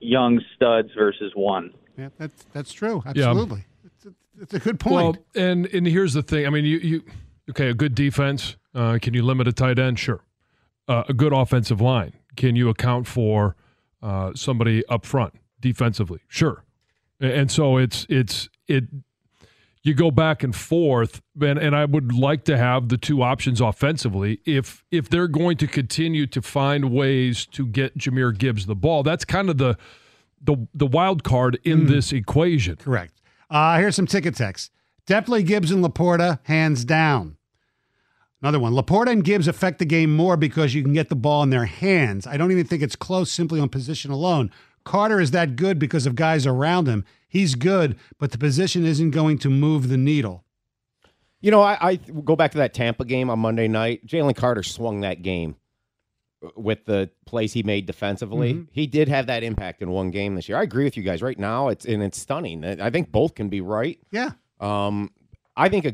young 0.00 0.40
studs 0.56 0.90
versus 0.96 1.32
one. 1.34 1.72
Yeah, 1.98 2.08
that's 2.16 2.46
that's 2.52 2.72
true. 2.72 3.02
Absolutely. 3.04 3.64
It's, 3.84 4.06
a, 4.06 4.12
it's 4.40 4.54
a 4.54 4.58
good 4.58 4.80
point. 4.80 4.94
Well, 4.94 5.16
and 5.34 5.66
and 5.66 5.86
here's 5.86 6.14
the 6.14 6.22
thing. 6.22 6.46
I 6.46 6.50
mean, 6.50 6.64
you 6.64 6.78
you 6.78 7.02
okay? 7.50 7.68
A 7.68 7.74
good 7.74 7.94
defense. 7.94 8.56
Uh, 8.74 8.98
can 9.00 9.14
you 9.14 9.22
limit 9.22 9.48
a 9.48 9.52
tight 9.52 9.78
end? 9.78 9.98
Sure. 9.98 10.24
Uh, 10.88 11.04
a 11.08 11.12
good 11.12 11.32
offensive 11.32 11.80
line. 11.80 12.12
Can 12.36 12.56
you 12.56 12.68
account 12.68 13.06
for 13.06 13.56
uh, 14.02 14.32
somebody 14.34 14.84
up 14.86 15.04
front 15.04 15.34
defensively? 15.60 16.20
Sure. 16.28 16.64
And, 17.20 17.50
so 17.50 17.76
it's 17.76 18.06
it's 18.08 18.48
it. 18.66 18.84
You 19.82 19.94
go 19.94 20.10
back 20.10 20.42
and 20.42 20.54
forth, 20.54 21.20
and, 21.40 21.58
and 21.58 21.76
I 21.76 21.84
would 21.84 22.12
like 22.12 22.44
to 22.44 22.56
have 22.56 22.88
the 22.88 22.96
two 22.96 23.22
options 23.22 23.60
offensively. 23.60 24.40
If 24.46 24.84
if 24.90 25.10
they're 25.10 25.28
going 25.28 25.58
to 25.58 25.66
continue 25.66 26.26
to 26.28 26.40
find 26.40 26.90
ways 26.90 27.44
to 27.46 27.66
get 27.66 27.98
Jahmyr 27.98 28.36
Gibbs 28.36 28.66
the 28.66 28.74
ball, 28.74 29.02
that's 29.02 29.26
kind 29.26 29.50
of 29.50 29.58
the 29.58 29.76
the 30.40 30.66
the 30.72 30.86
wild 30.86 31.24
card 31.24 31.58
in 31.62 31.86
this 31.86 32.10
equation. 32.12 32.76
Correct. 32.76 33.20
Uh, 33.50 33.78
here's 33.78 33.96
some 33.96 34.06
ticket 34.06 34.34
text. 34.34 34.70
Definitely 35.06 35.42
Gibbs 35.42 35.70
and 35.70 35.84
Laporta, 35.84 36.38
hands 36.44 36.84
down. 36.84 37.36
Another 38.42 38.58
one. 38.58 38.72
Laporta 38.72 39.10
and 39.10 39.22
Gibbs 39.24 39.48
affect 39.48 39.78
the 39.78 39.84
game 39.84 40.14
more 40.16 40.36
because 40.36 40.74
you 40.74 40.82
can 40.82 40.94
get 40.94 41.08
the 41.10 41.16
ball 41.16 41.42
in 41.42 41.50
their 41.50 41.66
hands. 41.66 42.26
I 42.26 42.36
don't 42.36 42.50
even 42.52 42.66
think 42.66 42.82
it's 42.82 42.96
close 42.96 43.30
simply 43.30 43.60
on 43.60 43.68
position 43.68 44.10
alone. 44.10 44.50
Carter 44.84 45.20
is 45.20 45.30
that 45.32 45.56
good 45.56 45.78
because 45.78 46.06
of 46.06 46.14
guys 46.14 46.46
around 46.46 46.86
him. 46.88 47.04
He's 47.28 47.54
good, 47.54 47.96
but 48.18 48.32
the 48.32 48.38
position 48.38 48.84
isn't 48.86 49.10
going 49.10 49.38
to 49.40 49.50
move 49.50 49.88
the 49.88 49.98
needle. 49.98 50.44
You 51.42 51.50
know, 51.50 51.60
I, 51.60 51.78
I 51.80 51.96
go 51.96 52.34
back 52.34 52.52
to 52.52 52.58
that 52.58 52.72
Tampa 52.74 53.04
game 53.04 53.28
on 53.30 53.38
Monday 53.38 53.68
night. 53.68 54.06
Jalen 54.06 54.36
Carter 54.36 54.62
swung 54.62 55.02
that 55.02 55.22
game 55.22 55.56
with 56.56 56.86
the 56.86 57.10
plays 57.26 57.52
he 57.52 57.62
made 57.62 57.84
defensively. 57.84 58.54
Mhm. 58.54 58.68
He 58.72 58.86
did 58.86 59.08
have 59.08 59.26
that 59.26 59.42
impact 59.42 59.82
in 59.82 59.90
one 59.90 60.10
game 60.10 60.34
this 60.34 60.48
year. 60.48 60.56
I 60.58 60.62
agree 60.62 60.84
with 60.84 60.96
you 60.96 61.02
guys. 61.02 61.20
Right 61.22 61.38
now, 61.38 61.68
it's 61.68 61.84
and 61.84 62.02
it's 62.02 62.18
stunning. 62.18 62.64
I 62.64 62.88
think 62.90 63.12
both 63.12 63.34
can 63.34 63.50
be 63.50 63.60
right. 63.60 63.98
Yeah. 64.10 64.30
Um, 64.60 65.10
I 65.56 65.68
think 65.68 65.84
a 65.84 65.92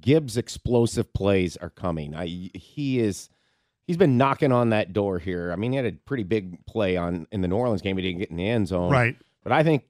Gibbs 0.00 0.36
explosive 0.36 1.12
plays 1.12 1.56
are 1.56 1.70
coming. 1.70 2.14
I 2.14 2.26
he 2.54 3.00
is 3.00 3.28
he's 3.86 3.96
been 3.96 4.16
knocking 4.16 4.52
on 4.52 4.70
that 4.70 4.92
door 4.92 5.18
here. 5.18 5.52
I 5.52 5.56
mean, 5.56 5.72
he 5.72 5.76
had 5.76 5.86
a 5.86 5.92
pretty 5.92 6.24
big 6.24 6.64
play 6.66 6.96
on 6.96 7.26
in 7.32 7.40
the 7.40 7.48
New 7.48 7.56
Orleans 7.56 7.82
game. 7.82 7.96
He 7.96 8.02
didn't 8.02 8.18
get 8.18 8.30
in 8.30 8.36
the 8.36 8.48
end 8.48 8.68
zone, 8.68 8.90
Right. 8.90 9.16
But 9.42 9.52
I 9.52 9.62
think 9.62 9.84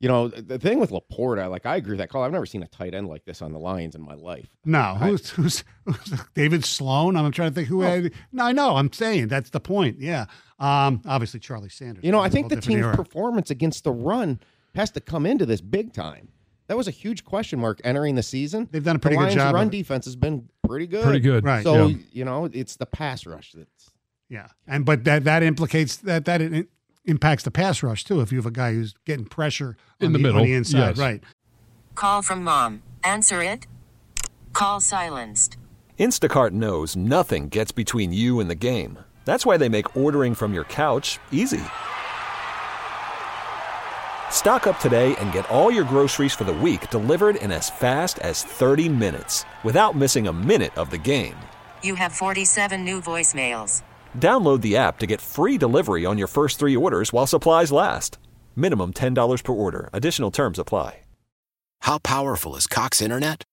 you 0.00 0.08
know 0.08 0.28
the 0.28 0.58
thing 0.58 0.80
with 0.80 0.90
Laporta. 0.90 1.48
Like 1.50 1.66
I 1.66 1.76
agree 1.76 1.92
with 1.92 1.98
that 1.98 2.10
call. 2.10 2.22
I've 2.24 2.32
never 2.32 2.46
seen 2.46 2.62
a 2.62 2.68
tight 2.68 2.94
end 2.94 3.08
like 3.08 3.24
this 3.24 3.40
on 3.42 3.52
the 3.52 3.58
Lions 3.58 3.94
in 3.94 4.02
my 4.02 4.14
life. 4.14 4.48
No, 4.64 4.94
who's, 4.96 5.30
who's, 5.30 5.64
who's 5.84 6.20
David 6.34 6.64
Sloan? 6.64 7.16
I'm 7.16 7.30
trying 7.32 7.50
to 7.50 7.54
think 7.54 7.68
who 7.68 7.82
had. 7.82 8.12
No, 8.32 8.44
I 8.44 8.52
know. 8.52 8.76
I'm 8.76 8.92
saying 8.92 9.28
that's 9.28 9.50
the 9.50 9.60
point. 9.60 10.00
Yeah. 10.00 10.26
Um, 10.58 11.02
obviously, 11.06 11.40
Charlie 11.40 11.68
Sanders. 11.68 12.04
You 12.04 12.12
know, 12.12 12.20
I 12.20 12.28
think 12.28 12.48
the 12.48 12.60
team's 12.60 12.84
era. 12.84 12.94
performance 12.96 13.50
against 13.50 13.84
the 13.84 13.92
run 13.92 14.40
has 14.74 14.90
to 14.92 15.00
come 15.00 15.26
into 15.26 15.46
this 15.46 15.60
big 15.60 15.92
time. 15.92 16.28
That 16.66 16.76
was 16.76 16.88
a 16.88 16.90
huge 16.92 17.24
question 17.24 17.60
mark 17.60 17.80
entering 17.84 18.14
the 18.14 18.22
season. 18.22 18.68
They've 18.70 18.82
done 18.82 18.96
a 18.96 18.98
pretty 18.98 19.16
the 19.16 19.24
good 19.24 19.34
job 19.34 19.54
run 19.54 19.68
defense 19.68 20.06
has 20.06 20.16
been 20.16 20.48
pretty 20.66 20.86
good. 20.86 21.04
Pretty 21.04 21.20
good. 21.20 21.44
Right. 21.44 21.62
So 21.62 21.88
Yeah. 21.88 21.96
you 22.12 22.24
know, 22.24 22.46
it's 22.52 22.76
the 22.76 22.86
pass 22.86 23.26
rush 23.26 23.52
that's 23.52 23.90
Yeah, 24.30 24.48
and 24.66 24.84
but 24.86 25.04
that 25.04 25.24
that 25.24 25.42
implicates 25.42 25.96
that 25.98 26.24
that 26.24 26.40
it 26.40 26.68
impacts 27.04 27.42
the 27.42 27.50
pass 27.50 27.82
rush 27.82 28.04
too. 28.04 28.20
If 28.22 28.32
you 28.32 28.38
have 28.38 28.46
a 28.46 28.50
guy 28.50 28.72
who's 28.72 28.94
getting 29.04 29.26
pressure 29.26 29.76
on 30.00 30.06
In 30.06 30.12
the 30.14 30.18
middle, 30.18 30.40
on 30.40 30.46
the 30.46 30.54
inside, 30.54 30.96
yes. 30.96 30.98
right? 30.98 31.22
Call 31.94 32.22
from 32.22 32.42
mom. 32.42 32.82
Answer 33.04 33.42
it. 33.42 33.66
Call 34.54 34.80
silenced. 34.80 35.58
Instacart 35.98 36.52
knows 36.52 36.96
nothing 36.96 37.48
gets 37.50 37.70
between 37.72 38.12
you 38.12 38.40
and 38.40 38.48
the 38.50 38.54
game. 38.54 38.98
That's 39.26 39.44
why 39.46 39.56
they 39.58 39.68
make 39.68 39.94
ordering 39.96 40.34
from 40.34 40.52
your 40.54 40.64
couch 40.64 41.18
easy. 41.30 41.60
Stock 44.34 44.66
up 44.66 44.78
today 44.80 45.16
and 45.20 45.32
get 45.32 45.48
all 45.48 45.70
your 45.70 45.84
groceries 45.84 46.34
for 46.34 46.44
the 46.44 46.52
week 46.52 46.90
delivered 46.90 47.36
in 47.36 47.50
as 47.50 47.70
fast 47.70 48.18
as 48.18 48.42
30 48.42 48.90
minutes 48.90 49.46
without 49.62 49.96
missing 49.96 50.26
a 50.26 50.32
minute 50.32 50.76
of 50.76 50.90
the 50.90 50.98
game. 50.98 51.36
You 51.82 51.94
have 51.94 52.12
47 52.12 52.84
new 52.84 53.00
voicemails. 53.00 53.82
Download 54.18 54.60
the 54.60 54.76
app 54.76 54.98
to 54.98 55.06
get 55.06 55.22
free 55.22 55.56
delivery 55.56 56.04
on 56.04 56.18
your 56.18 56.26
first 56.26 56.58
three 56.58 56.76
orders 56.76 57.10
while 57.10 57.26
supplies 57.26 57.72
last. 57.72 58.18
Minimum 58.54 58.94
$10 58.94 59.42
per 59.42 59.52
order. 59.52 59.88
Additional 59.94 60.30
terms 60.30 60.58
apply. 60.58 61.00
How 61.82 61.98
powerful 61.98 62.56
is 62.56 62.66
Cox 62.66 63.00
Internet? 63.00 63.44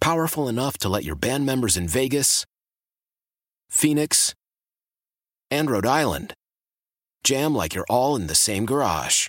Powerful 0.00 0.48
enough 0.48 0.78
to 0.78 0.88
let 0.88 1.02
your 1.02 1.16
band 1.16 1.44
members 1.44 1.76
in 1.76 1.88
Vegas, 1.88 2.44
Phoenix, 3.70 4.34
and 5.50 5.70
Rhode 5.70 5.86
Island 5.86 6.34
jam 7.24 7.54
like 7.54 7.74
you're 7.74 7.86
all 7.88 8.14
in 8.16 8.28
the 8.28 8.34
same 8.34 8.66
garage. 8.66 9.28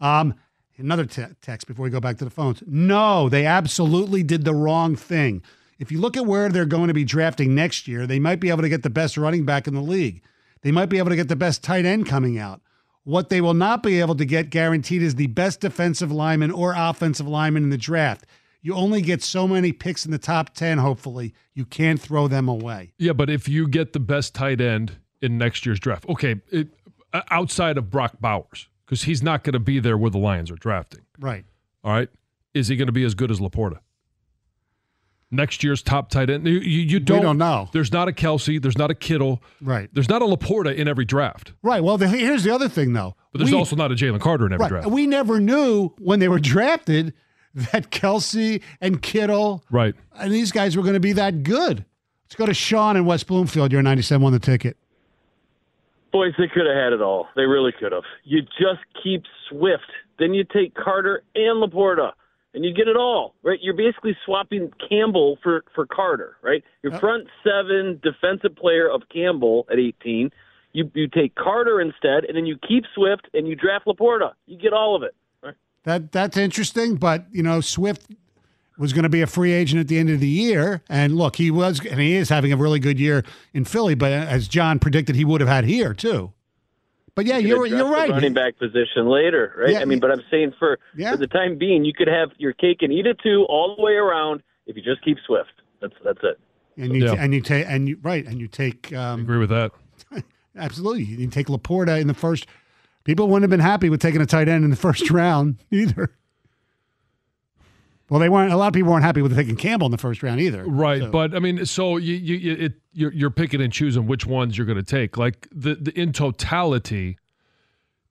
Um, 0.00 0.34
another 0.78 1.06
te- 1.06 1.24
text 1.40 1.66
before 1.66 1.84
we 1.84 1.90
go 1.90 2.00
back 2.00 2.18
to 2.18 2.24
the 2.24 2.30
phones. 2.30 2.62
No, 2.66 3.28
they 3.28 3.46
absolutely 3.46 4.22
did 4.22 4.44
the 4.44 4.54
wrong 4.54 4.96
thing. 4.96 5.42
If 5.78 5.92
you 5.92 6.00
look 6.00 6.16
at 6.16 6.26
where 6.26 6.48
they're 6.48 6.64
going 6.64 6.88
to 6.88 6.94
be 6.94 7.04
drafting 7.04 7.54
next 7.54 7.86
year, 7.86 8.06
they 8.06 8.18
might 8.18 8.40
be 8.40 8.48
able 8.48 8.62
to 8.62 8.68
get 8.68 8.82
the 8.82 8.90
best 8.90 9.16
running 9.16 9.44
back 9.44 9.66
in 9.66 9.74
the 9.74 9.80
league. 9.80 10.22
They 10.62 10.72
might 10.72 10.86
be 10.86 10.98
able 10.98 11.10
to 11.10 11.16
get 11.16 11.28
the 11.28 11.36
best 11.36 11.62
tight 11.62 11.84
end 11.84 12.06
coming 12.06 12.38
out. 12.38 12.60
What 13.04 13.28
they 13.28 13.40
will 13.40 13.54
not 13.54 13.82
be 13.82 14.00
able 14.00 14.16
to 14.16 14.24
get 14.24 14.50
guaranteed 14.50 15.02
is 15.02 15.14
the 15.14 15.28
best 15.28 15.60
defensive 15.60 16.10
lineman 16.10 16.50
or 16.50 16.74
offensive 16.76 17.28
lineman 17.28 17.62
in 17.62 17.70
the 17.70 17.78
draft. 17.78 18.26
You 18.62 18.74
only 18.74 19.00
get 19.00 19.22
so 19.22 19.46
many 19.46 19.70
picks 19.70 20.04
in 20.04 20.10
the 20.10 20.18
top 20.18 20.54
10, 20.54 20.78
hopefully. 20.78 21.34
You 21.54 21.64
can't 21.66 22.00
throw 22.00 22.26
them 22.26 22.48
away. 22.48 22.94
Yeah, 22.98 23.12
but 23.12 23.30
if 23.30 23.48
you 23.48 23.68
get 23.68 23.92
the 23.92 24.00
best 24.00 24.34
tight 24.34 24.60
end 24.60 24.98
in 25.22 25.38
next 25.38 25.64
year's 25.64 25.78
draft, 25.78 26.08
okay, 26.08 26.40
it, 26.50 26.70
outside 27.30 27.78
of 27.78 27.90
Brock 27.90 28.16
Bowers, 28.20 28.68
because 28.86 29.02
he's 29.02 29.22
not 29.22 29.42
going 29.44 29.52
to 29.54 29.58
be 29.58 29.78
there 29.80 29.98
where 29.98 30.10
the 30.10 30.18
Lions 30.18 30.50
are 30.50 30.56
drafting. 30.56 31.00
Right. 31.18 31.44
All 31.84 31.92
right, 31.92 32.08
is 32.54 32.68
he 32.68 32.76
going 32.76 32.86
to 32.86 32.92
be 32.92 33.04
as 33.04 33.14
good 33.14 33.30
as 33.30 33.38
Laporta? 33.40 33.80
Next 35.30 35.64
year's 35.64 35.82
top 35.82 36.08
tight 36.08 36.30
end, 36.30 36.46
you, 36.46 36.58
you, 36.60 36.82
you 36.82 37.00
don't, 37.00 37.20
don't 37.22 37.38
know. 37.38 37.68
There's 37.72 37.92
not 37.92 38.06
a 38.08 38.12
Kelce, 38.12 38.62
there's 38.62 38.78
not 38.78 38.92
a 38.92 38.94
Kittle, 38.94 39.42
Right. 39.60 39.88
there's 39.92 40.08
not 40.08 40.22
a 40.22 40.24
Laporta 40.24 40.74
in 40.74 40.86
every 40.86 41.04
draft, 41.04 41.52
Right. 41.62 41.82
Well, 41.82 41.98
the, 41.98 42.06
here's 42.08 42.44
the 42.44 42.54
other 42.54 42.68
thing, 42.68 42.92
though. 42.92 43.16
but 43.32 43.38
there's 43.40 43.50
We- 43.50 43.56
also 43.58 43.74
not 43.74 43.90
a 43.90 43.94
Jalen 43.96 44.20
Carter 44.20 44.46
in 44.46 44.52
every 44.52 44.62
Right. 44.64 44.68
draft. 44.70 44.88
We 44.88 45.06
never 45.06 45.40
knew 45.40 45.90
when 45.98 46.20
they 46.20 46.28
were 46.28 46.38
drafted 46.38 47.12
that 47.72 47.90
Kelce 47.90 48.62
and 48.80 49.02
Kittle 49.02 49.64
right. 49.70 49.94
and 50.16 50.32
these 50.32 50.52
guys 50.52 50.76
were 50.76 50.82
going 50.82 50.94
to 50.94 51.00
be 51.00 51.12
that 51.14 51.42
good. 51.42 51.84
Let's 52.26 52.36
go 52.36 52.46
to 52.46 52.54
Sean 52.54 52.96
in 52.96 53.04
West 53.04 53.26
Bloomfield. 53.26 53.72
You're 53.72 53.82
97 53.82 54.24
on 54.24 54.32
the 54.32 54.38
ticket. 54.38 54.76
Boys, 56.16 56.32
they 56.38 56.48
could 56.48 56.64
have 56.66 56.74
had 56.74 56.94
it 56.94 57.02
all. 57.02 57.28
They 57.36 57.42
really 57.42 57.72
could 57.78 57.92
have. 57.92 58.04
You 58.24 58.40
just 58.40 58.80
keep 59.02 59.24
Swift, 59.50 59.90
then 60.18 60.32
you 60.32 60.44
take 60.44 60.74
Carter 60.74 61.22
and 61.34 61.62
Laporta, 61.62 62.12
and 62.54 62.64
you 62.64 62.72
get 62.72 62.88
it 62.88 62.96
all, 62.96 63.34
right? 63.42 63.58
You're 63.60 63.76
basically 63.76 64.16
swapping 64.24 64.70
Campbell 64.88 65.36
for 65.42 65.62
for 65.74 65.84
Carter, 65.84 66.38
right? 66.40 66.64
Your 66.82 66.98
front 66.98 67.28
seven 67.44 68.00
defensive 68.02 68.56
player 68.56 68.88
of 68.88 69.02
Campbell 69.12 69.66
at 69.70 69.78
18. 69.78 70.30
You 70.72 70.90
you 70.94 71.06
take 71.06 71.34
Carter 71.34 71.82
instead, 71.82 72.24
and 72.24 72.34
then 72.34 72.46
you 72.46 72.56
keep 72.66 72.84
Swift 72.94 73.28
and 73.34 73.46
you 73.46 73.54
draft 73.54 73.84
Laporta. 73.84 74.32
You 74.46 74.56
get 74.56 74.72
all 74.72 74.96
of 74.96 75.02
it. 75.02 75.14
Right? 75.42 75.54
That 75.84 76.12
that's 76.12 76.38
interesting, 76.38 76.94
but 76.94 77.26
you 77.30 77.42
know 77.42 77.60
Swift 77.60 78.06
was 78.78 78.92
going 78.92 79.04
to 79.04 79.08
be 79.08 79.22
a 79.22 79.26
free 79.26 79.52
agent 79.52 79.80
at 79.80 79.88
the 79.88 79.98
end 79.98 80.10
of 80.10 80.20
the 80.20 80.28
year, 80.28 80.82
and 80.88 81.16
look, 81.16 81.36
he 81.36 81.50
was 81.50 81.80
and 81.84 82.00
he 82.00 82.14
is 82.14 82.28
having 82.28 82.52
a 82.52 82.56
really 82.56 82.78
good 82.78 82.98
year 83.00 83.24
in 83.54 83.64
Philly. 83.64 83.94
But 83.94 84.12
as 84.12 84.48
John 84.48 84.78
predicted, 84.78 85.16
he 85.16 85.24
would 85.24 85.40
have 85.40 85.48
had 85.48 85.64
here 85.64 85.94
too. 85.94 86.32
But 87.14 87.24
yeah, 87.24 87.38
You 87.38 87.48
you're 87.48 87.62
could 87.62 87.70
you're 87.70 87.78
the 87.78 87.84
right. 87.86 88.10
running 88.10 88.34
back 88.34 88.58
position 88.58 89.08
later, 89.08 89.54
right? 89.56 89.70
Yeah, 89.70 89.80
I 89.80 89.86
mean, 89.86 90.00
but 90.00 90.10
I'm 90.10 90.20
saying 90.30 90.52
for 90.58 90.78
Yeah. 90.96 91.12
for 91.12 91.16
the 91.16 91.26
time 91.26 91.56
being, 91.56 91.84
you 91.84 91.94
could 91.94 92.08
have 92.08 92.28
your 92.36 92.52
cake 92.52 92.82
and 92.82 92.92
eat 92.92 93.06
it 93.06 93.18
too, 93.22 93.46
all 93.48 93.74
the 93.74 93.82
way 93.82 93.92
around. 93.94 94.42
If 94.66 94.76
you 94.76 94.82
just 94.82 95.02
keep 95.02 95.16
Swift, 95.26 95.52
that's 95.80 95.94
that's 96.04 96.18
it. 96.22 96.38
And 96.76 96.94
you 96.94 97.04
Yeah. 97.06 97.14
and 97.14 97.32
you 97.32 97.40
take 97.40 97.64
and 97.66 97.88
you 97.88 97.98
right 98.02 98.26
and 98.26 98.38
you 98.38 98.48
take 98.48 98.92
um, 98.92 99.22
Agree 99.22 99.38
with 99.38 99.48
that. 99.48 99.72
absolutely 100.56 101.04
you 101.04 101.26
take 101.28 101.46
Laporta 101.46 101.98
in 102.00 102.06
the 102.06 102.14
first. 102.14 102.46
People 103.04 103.28
wouldn't 103.28 103.44
have 103.44 103.50
been 103.50 103.60
happy 103.60 103.88
with 103.88 104.00
taking 104.00 104.20
a 104.20 104.26
tight 104.26 104.48
end 104.48 104.64
in 104.64 104.70
the 104.70 104.76
first 104.76 105.10
round 105.12 105.56
either. 105.70 106.10
Well, 108.08 108.20
they 108.20 108.28
weren't. 108.28 108.52
A 108.52 108.56
lot 108.56 108.68
of 108.68 108.72
people 108.74 108.92
weren't 108.92 109.04
happy 109.04 109.20
with 109.22 109.34
taking 109.34 109.56
Campbell 109.56 109.86
in 109.86 109.90
the 109.90 109.98
first 109.98 110.22
round 110.22 110.40
either. 110.40 110.64
Right, 110.64 111.02
So- 111.02 111.10
but 111.10 111.34
I 111.34 111.40
mean, 111.40 111.66
so 111.66 111.96
you 111.96 112.14
you 112.14 112.52
it 112.54 112.74
you're, 112.92 113.12
you're 113.12 113.30
picking 113.30 113.60
and 113.60 113.72
choosing 113.72 114.06
which 114.06 114.24
ones 114.26 114.56
you're 114.56 114.66
going 114.66 114.78
to 114.78 114.82
take. 114.84 115.16
Like 115.16 115.48
the, 115.52 115.74
the 115.74 115.98
in 116.00 116.12
totality, 116.12 117.18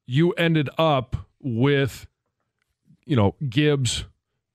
you 0.05 0.31
ended 0.33 0.69
up 0.77 1.15
with, 1.41 2.05
you 3.05 3.15
know, 3.15 3.35
Gibbs, 3.49 4.03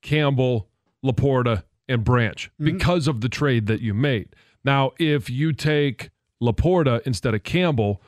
Campbell, 0.02 0.68
Laporta, 1.04 1.64
and 1.88 2.04
Branch 2.04 2.50
because 2.60 3.08
of 3.08 3.20
the 3.22 3.28
trade 3.28 3.66
that 3.66 3.80
you 3.80 3.94
made. 3.94 4.28
Now, 4.62 4.92
if 4.98 5.28
you 5.30 5.52
take 5.52 6.10
Laporta 6.40 7.00
instead 7.06 7.34
of 7.34 7.42
Campbell, 7.42 8.00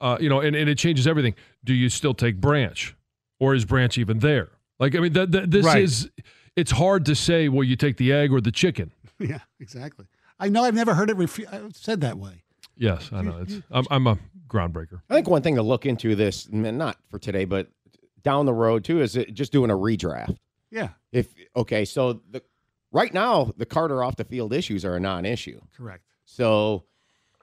uh, 0.00 0.18
you 0.20 0.28
know, 0.28 0.40
and, 0.40 0.54
and 0.56 0.68
it 0.68 0.76
changes 0.78 1.06
everything. 1.06 1.34
Do 1.64 1.72
you 1.72 1.88
still 1.88 2.12
take 2.12 2.40
Branch, 2.40 2.94
or 3.38 3.54
is 3.54 3.64
Branch 3.64 3.96
even 3.96 4.18
there? 4.18 4.50
Like, 4.80 4.96
I 4.96 4.98
mean, 4.98 5.12
that, 5.12 5.30
that 5.30 5.50
this 5.52 5.64
Right. 5.64 5.82
is 5.84 6.10
it's 6.56 6.70
hard 6.72 7.06
to 7.06 7.14
say, 7.14 7.48
well, 7.48 7.64
you 7.64 7.76
take 7.76 7.96
the 7.96 8.12
egg 8.12 8.32
or 8.32 8.40
the 8.40 8.52
chicken. 8.52 8.92
Yeah, 9.18 9.38
exactly. 9.60 10.06
I 10.40 10.48
know 10.48 10.64
I've 10.64 10.74
never 10.74 10.94
heard 10.94 11.08
it 11.08 11.16
refu- 11.16 11.46
uh, 11.52 11.70
said 11.72 12.00
that 12.00 12.18
way. 12.18 12.42
Yes, 12.76 13.10
I 13.12 13.22
know. 13.22 13.38
It's 13.42 13.54
I'm, 13.70 13.84
I'm 13.88 14.06
a 14.08 14.18
groundbreaker. 14.48 15.00
I 15.08 15.14
think 15.14 15.28
one 15.28 15.42
thing 15.42 15.54
to 15.54 15.62
look 15.62 15.86
into 15.86 16.16
this, 16.16 16.48
not 16.50 16.96
for 17.08 17.20
today, 17.20 17.44
but 17.44 17.68
down 18.24 18.46
the 18.46 18.52
road 18.52 18.82
too, 18.82 19.00
is 19.00 19.12
just 19.32 19.52
doing 19.52 19.70
a 19.70 19.74
redraft. 19.74 20.36
Yeah, 20.72 20.88
If 21.12 21.32
okay, 21.54 21.84
so 21.84 22.20
the 22.30 22.42
right 22.90 23.14
now 23.14 23.52
the 23.56 23.66
Carter 23.66 24.02
off 24.02 24.16
the 24.16 24.24
field 24.24 24.52
issues 24.52 24.84
are 24.84 24.96
a 24.96 25.00
non-issue. 25.00 25.60
correct. 25.76 26.02
So 26.24 26.82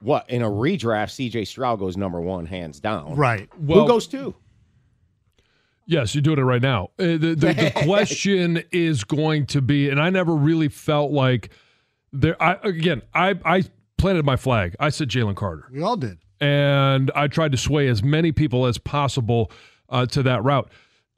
what 0.01 0.29
in 0.29 0.41
a 0.41 0.49
redraft, 0.49 1.11
CJ 1.31 1.47
Stroud 1.47 1.79
goes 1.79 1.95
number 1.95 2.19
one, 2.19 2.45
hands 2.45 2.81
down. 2.81 3.15
Right. 3.15 3.47
Well, 3.57 3.81
Who 3.81 3.87
goes 3.87 4.05
two? 4.07 4.35
Yes, 5.89 6.13
you're 6.13 6.21
doing 6.21 6.37
it 6.37 6.43
right 6.43 6.61
now. 6.61 6.91
Uh, 6.99 7.17
the, 7.17 7.17
the, 7.35 7.53
the 7.53 7.71
question 7.83 8.63
is 8.71 9.03
going 9.03 9.47
to 9.47 9.61
be, 9.61 9.89
and 9.89 9.99
I 9.99 10.11
never 10.11 10.35
really 10.35 10.67
felt 10.69 11.11
like 11.11 11.49
there. 12.13 12.41
I 12.41 12.57
again, 12.63 13.01
I 13.13 13.35
I 13.43 13.63
planted 13.97 14.23
my 14.23 14.35
flag. 14.35 14.75
I 14.79 14.89
said 14.89 15.09
Jalen 15.09 15.35
Carter, 15.35 15.65
We 15.71 15.81
all 15.81 15.97
did. 15.97 16.19
and 16.39 17.09
I 17.15 17.27
tried 17.27 17.51
to 17.53 17.57
sway 17.57 17.87
as 17.87 18.03
many 18.03 18.31
people 18.31 18.67
as 18.67 18.77
possible 18.77 19.51
uh, 19.89 20.05
to 20.07 20.21
that 20.23 20.43
route. 20.43 20.69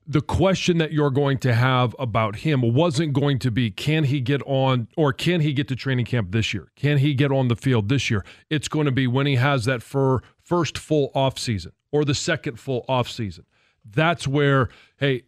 The 0.07 0.21
question 0.21 0.77
that 0.79 0.91
you're 0.93 1.11
going 1.11 1.37
to 1.39 1.53
have 1.53 1.93
about 1.99 2.37
him 2.37 2.61
wasn't 2.73 3.11
going 3.13 3.39
to 3.39 3.51
be 3.51 3.71
can 3.71 4.05
he 4.05 4.19
get 4.21 4.41
on 4.45 4.87
or 4.97 5.11
can 5.13 5.41
he 5.41 5.51
get 5.53 5.67
to 5.67 5.75
training 5.75 6.05
camp 6.05 6.31
this 6.31 6.53
year? 6.53 6.71
Can 6.77 6.97
he 6.97 7.13
get 7.13 7.31
on 7.31 7.49
the 7.49 7.55
field 7.57 7.89
this 7.89 8.09
year? 8.09 8.25
It's 8.49 8.67
going 8.69 8.85
to 8.85 8.91
be 8.91 9.05
when 9.05 9.27
he 9.27 9.35
has 9.35 9.65
that 9.65 9.83
for 9.83 10.23
first 10.43 10.77
full 10.77 11.11
off 11.13 11.37
season 11.37 11.73
or 11.91 12.03
the 12.05 12.15
second 12.15 12.57
full 12.57 12.83
off 12.87 13.09
season. 13.09 13.45
That's 13.85 14.27
where, 14.27 14.69
hey, 14.97 15.23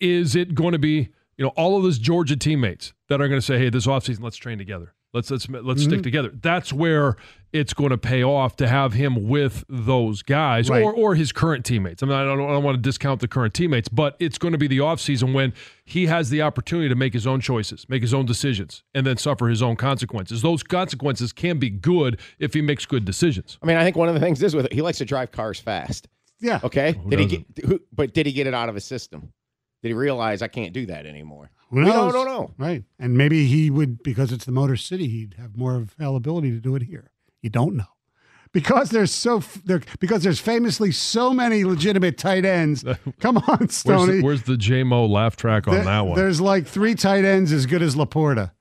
is 0.00 0.34
it 0.34 0.54
going 0.54 0.72
to 0.72 0.78
be, 0.78 1.08
you 1.36 1.44
know, 1.44 1.52
all 1.56 1.76
of 1.76 1.82
those 1.82 1.98
Georgia 1.98 2.36
teammates 2.36 2.92
that 3.08 3.20
are 3.20 3.28
going 3.28 3.40
to 3.40 3.46
say, 3.46 3.58
hey, 3.58 3.70
this 3.70 3.86
offseason, 3.86 4.22
let's 4.22 4.36
train 4.36 4.58
together. 4.58 4.94
Let's 5.14 5.30
let's 5.30 5.46
let's 5.48 5.82
stick 5.82 5.96
mm-hmm. 5.96 6.02
together. 6.02 6.30
That's 6.32 6.72
where 6.72 7.16
it's 7.52 7.74
going 7.74 7.90
to 7.90 7.98
pay 7.98 8.24
off 8.24 8.56
to 8.56 8.66
have 8.66 8.94
him 8.94 9.28
with 9.28 9.62
those 9.68 10.22
guys 10.22 10.70
Right. 10.70 10.82
or 10.82 10.90
or 10.94 11.14
his 11.14 11.32
current 11.32 11.66
teammates. 11.66 12.02
I 12.02 12.06
mean, 12.06 12.14
I 12.14 12.24
don't, 12.24 12.40
I 12.40 12.52
don't 12.52 12.64
want 12.64 12.76
to 12.76 12.80
discount 12.80 13.20
the 13.20 13.28
current 13.28 13.52
teammates, 13.52 13.90
but 13.90 14.16
it's 14.18 14.38
going 14.38 14.52
to 14.52 14.58
be 14.58 14.68
the 14.68 14.78
offseason 14.78 15.34
when 15.34 15.52
he 15.84 16.06
has 16.06 16.30
the 16.30 16.40
opportunity 16.40 16.88
to 16.88 16.94
make 16.94 17.12
his 17.12 17.26
own 17.26 17.42
choices, 17.42 17.86
make 17.90 18.00
his 18.00 18.14
own 18.14 18.24
decisions, 18.24 18.84
and 18.94 19.06
then 19.06 19.18
suffer 19.18 19.48
his 19.48 19.60
own 19.60 19.76
consequences. 19.76 20.40
Those 20.40 20.62
consequences 20.62 21.34
can 21.34 21.58
be 21.58 21.68
good 21.68 22.18
if 22.38 22.54
he 22.54 22.62
makes 22.62 22.86
good 22.86 23.04
decisions. 23.04 23.58
I 23.62 23.66
mean, 23.66 23.76
I 23.76 23.84
think 23.84 23.96
one 23.96 24.08
of 24.08 24.14
the 24.14 24.20
things 24.20 24.42
is 24.42 24.56
with 24.56 24.64
it, 24.64 24.72
he 24.72 24.80
likes 24.80 24.96
to 24.98 25.04
drive 25.04 25.30
cars 25.30 25.60
fast. 25.60 26.08
Yeah. 26.42 26.60
Okay, 26.62 26.92
Who 26.92 27.08
did 27.10 27.16
doesn't? 27.28 27.54
get? 27.54 27.64
Who, 27.64 27.80
but 27.92 28.12
did 28.12 28.26
he 28.26 28.32
get 28.32 28.46
it 28.46 28.52
out 28.54 28.68
of 28.68 28.74
his 28.74 28.84
system? 28.84 29.32
Did 29.82 29.88
he 29.88 29.94
realize 29.94 30.42
I 30.42 30.48
can't 30.48 30.72
do 30.74 30.84
that 30.86 31.06
anymore? 31.06 31.50
Who 31.70 31.76
We 31.76 31.82
knows? 31.84 32.12
don't, 32.12 32.12
don't 32.12 32.26
know. 32.26 32.54
Right. 32.58 32.84
And 32.98 33.16
maybe 33.16 33.46
he 33.46 33.70
would, 33.70 34.02
because 34.02 34.30
it's 34.32 34.44
the 34.44 34.52
Motor 34.52 34.76
City, 34.76 35.08
he'd 35.08 35.34
have 35.38 35.56
more 35.56 35.74
availability 35.76 36.50
to 36.50 36.58
do 36.58 36.76
it 36.76 36.82
here. 36.82 37.10
You 37.40 37.48
don't 37.50 37.74
know. 37.76 37.86
Because 38.52 38.90
there's 38.90 39.10
so 39.10 39.38
f- 39.38 39.62
there, 39.64 39.80
because 39.98 40.22
there's 40.24 40.38
famously 40.38 40.92
so 40.92 41.32
many 41.32 41.64
legitimate 41.64 42.18
tight 42.18 42.44
ends. 42.44 42.84
Come 43.20 43.38
on, 43.38 43.44
Where's 43.58 43.74
Stoney. 43.74 44.12
the, 44.18 44.22
where's 44.22 44.42
the 44.42 44.56
JMO 44.56 45.08
laugh 45.08 45.36
track 45.36 45.66
on 45.66 45.74
There- 45.74 45.84
that 45.84 46.00
one? 46.06 46.16
There's 46.18 46.40
like 46.40 46.66
three 46.66 46.94
tight 46.94 47.24
ends 47.24 47.50
as 47.50 47.64
good 47.66 47.80
as 47.82 47.94
Laporta. 47.94 48.52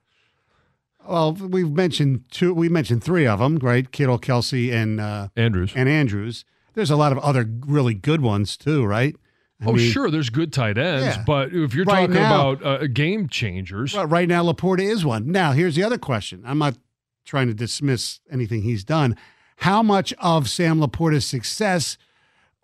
Well, 1.08 1.34
we've 1.34 1.70
mentioned 1.72 2.26
two. 2.32 2.54
We 2.54 2.70
mentioned 2.70 3.04
three 3.04 3.28
of 3.28 3.40
them, 3.40 3.58
right? 3.58 3.92
Kittle, 3.92 4.20
Kelce, 4.20 4.72
and 4.72 5.02
uh, 5.02 5.28
Andrews. 5.36 5.74
and 5.76 5.90
Andrews. 5.90 6.46
There's 6.74 6.92
a 6.92 6.96
lot 6.96 7.12
of 7.12 7.18
other 7.20 7.48
really 7.66 7.94
good 7.94 8.22
ones 8.22 8.58
too, 8.58 8.86
right? 8.86 9.16
I 9.62 9.66
oh, 9.66 9.74
mean, 9.74 9.92
sure, 9.92 10.10
there's 10.10 10.30
good 10.32 10.52
tight 10.52 10.78
ends, 10.80 11.18
Yeah. 11.18 11.24
but 11.26 11.54
if 11.54 11.76
you're 11.76 11.86
Right 11.86 12.08
talking 12.08 12.16
now- 12.16 12.52
about 12.52 12.66
uh, 12.84 12.88
game 12.88 13.30
changers, 13.30 13.94
Well, 13.94 14.08
right 14.08 14.28
now, 14.28 14.44
Laporta 14.44 14.82
is 14.82 15.06
one. 15.06 15.32
Now, 15.32 15.52
here's 15.52 15.76
the 15.76 15.84
other 15.84 16.00
question. 16.00 16.42
I'm 16.46 16.58
not 16.58 16.78
trying 17.26 17.48
to 17.48 17.54
dismiss 17.54 18.20
anything 18.32 18.64
he's 18.64 18.84
done. 18.84 19.16
How 19.58 19.84
much 19.84 20.14
of 20.14 20.50
Sam 20.50 20.80
Laporta's 20.80 21.28
success 21.28 21.98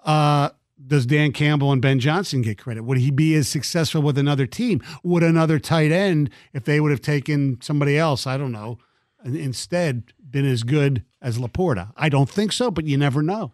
uh, 0.04 0.50
does 0.88 1.06
Dan 1.06 1.32
Campbell 1.34 1.72
and 1.72 1.82
Ben 1.82 2.00
Johnson 2.00 2.42
get 2.42 2.58
credit? 2.58 2.84
Would 2.84 2.98
he 2.98 3.12
be 3.12 3.36
as 3.36 3.48
successful 3.48 4.02
with 4.02 4.18
another 4.18 4.48
team? 4.48 4.82
Would 5.04 5.22
another 5.22 5.60
tight 5.60 5.92
end, 5.92 6.32
if 6.54 6.64
they 6.64 6.80
would 6.80 6.90
have 6.92 7.02
taken 7.02 7.60
somebody 7.62 7.96
else, 7.98 8.26
I 8.26 8.38
don't 8.38 8.52
know, 8.52 8.80
instead 9.24 10.14
been 10.28 10.46
as 10.46 10.64
good 10.64 11.04
as 11.22 11.38
Laporta? 11.38 11.92
I 11.96 12.10
don't 12.10 12.30
think 12.30 12.52
so, 12.52 12.72
but 12.72 12.86
you 12.88 12.98
never 12.98 13.22
know. 13.22 13.54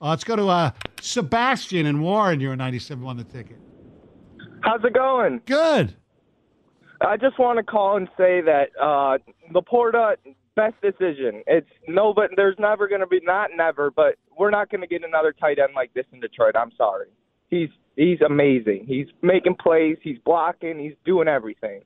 Uh, 0.00 0.10
let's 0.10 0.24
go 0.24 0.36
to 0.36 0.48
uh, 0.48 0.70
Sebastian 1.00 1.86
and 1.86 2.02
Warren. 2.02 2.40
You're 2.40 2.52
a 2.52 2.56
97 2.56 3.04
on 3.06 3.16
the 3.16 3.24
ticket. 3.24 3.58
How's 4.62 4.84
it 4.84 4.94
going? 4.94 5.40
Good. 5.46 5.96
I 7.00 7.16
just 7.16 7.38
want 7.38 7.58
to 7.58 7.62
call 7.62 7.96
and 7.96 8.08
say 8.16 8.40
that 8.42 8.68
uh, 8.80 9.18
Laporta, 9.52 10.16
best 10.54 10.74
decision. 10.82 11.42
It's 11.46 11.68
no, 11.86 12.12
but 12.14 12.30
there's 12.36 12.56
never 12.58 12.88
going 12.88 13.00
to 13.00 13.06
be 13.06 13.20
not 13.22 13.50
never, 13.54 13.90
but 13.90 14.16
we're 14.36 14.50
not 14.50 14.70
going 14.70 14.80
to 14.80 14.86
get 14.86 15.04
another 15.04 15.32
tight 15.32 15.58
end 15.58 15.72
like 15.74 15.92
this 15.94 16.06
in 16.12 16.20
Detroit. 16.20 16.56
I'm 16.56 16.72
sorry. 16.76 17.06
He's 17.48 17.68
he's 17.96 18.20
amazing. 18.22 18.86
He's 18.88 19.06
making 19.22 19.56
plays. 19.56 19.98
He's 20.02 20.18
blocking. 20.24 20.78
He's 20.78 20.94
doing 21.04 21.28
everything. 21.28 21.82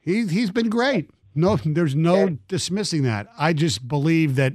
He's 0.00 0.30
he's 0.30 0.50
been 0.50 0.68
great. 0.68 1.10
No, 1.34 1.56
there's 1.56 1.94
no 1.94 2.38
dismissing 2.48 3.02
that. 3.02 3.28
I 3.38 3.52
just 3.52 3.86
believe 3.88 4.36
that 4.36 4.54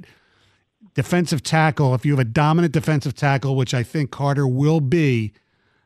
defensive 0.93 1.43
tackle, 1.43 1.93
if 1.95 2.05
you 2.05 2.11
have 2.13 2.19
a 2.19 2.25
dominant 2.25 2.73
defensive 2.73 3.15
tackle, 3.15 3.55
which 3.55 3.73
I 3.73 3.83
think 3.83 4.11
Carter 4.11 4.47
will 4.47 4.81
be, 4.81 5.33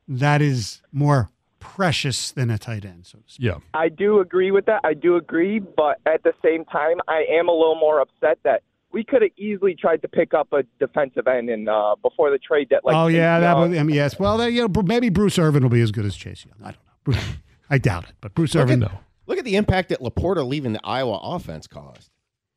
that 0.08 0.42
is 0.42 0.82
more 0.92 1.30
precious 1.60 2.32
than 2.32 2.50
a 2.50 2.58
tight 2.58 2.84
end. 2.86 3.06
So 3.06 3.20
to 3.20 3.24
speak. 3.28 3.46
yeah, 3.46 3.58
I 3.74 3.89
do 3.89 4.20
agree 4.20 4.52
with 4.52 4.66
that. 4.66 4.82
I 4.84 4.94
do 4.94 5.16
agree, 5.16 5.60
but 5.60 6.00
at 6.06 6.24
the 6.24 6.34
same 6.44 6.66
time, 6.66 6.98
I 7.08 7.26
am 7.30 7.48
a 7.48 7.54
little 7.54 7.80
more 7.80 8.02
upset 8.02 8.39
that 8.44 8.63
we 8.92 9.04
could 9.04 9.22
have 9.22 9.32
easily 9.38 9.74
tried 9.74 10.02
to 10.04 10.08
pick 10.08 10.34
up 10.34 10.54
a 10.54 10.63
defensive 10.80 11.28
end 11.28 11.50
in 11.50 11.68
uh, 11.68 11.96
before 11.96 12.30
the 12.30 12.38
trade 12.38 12.70
deadline. 12.70 12.96
oh 12.96 13.08
yeah, 13.08 13.39
that 13.39 13.58
Young. 13.58 13.72
would, 13.72 13.80
I 13.80 13.84
mean, 13.84 13.96
yes. 13.96 14.20
Well, 14.20 14.38
then, 14.38 14.54
you 14.54 14.68
know, 14.68 14.82
maybe 14.84 15.10
Bruce 15.10 15.39
Irvin 15.39 15.63
will 15.63 15.70
be 15.70 15.82
as 15.82 15.92
good 15.92 16.06
as 16.06 16.16
Chase 16.16 16.46
Young. 16.46 16.56
I 16.62 16.72
don't 16.72 16.76
know. 16.76 16.94
Bruce, 17.04 17.26
I 17.70 17.78
doubt 17.80 18.04
it, 18.04 18.16
but 18.22 18.36
Bruce 18.36 18.54
Look 18.54 18.66
Irvin, 18.66 18.84
at, 18.84 18.92
look 19.26 19.39
at 19.39 19.46
the 19.46 19.56
impact 19.56 19.89
that 19.89 20.00
Laporta 20.00 20.46
leaving 20.46 20.74
the 20.74 20.82
Iowa 20.84 21.20
offense 21.24 21.66
caused. 21.66 22.12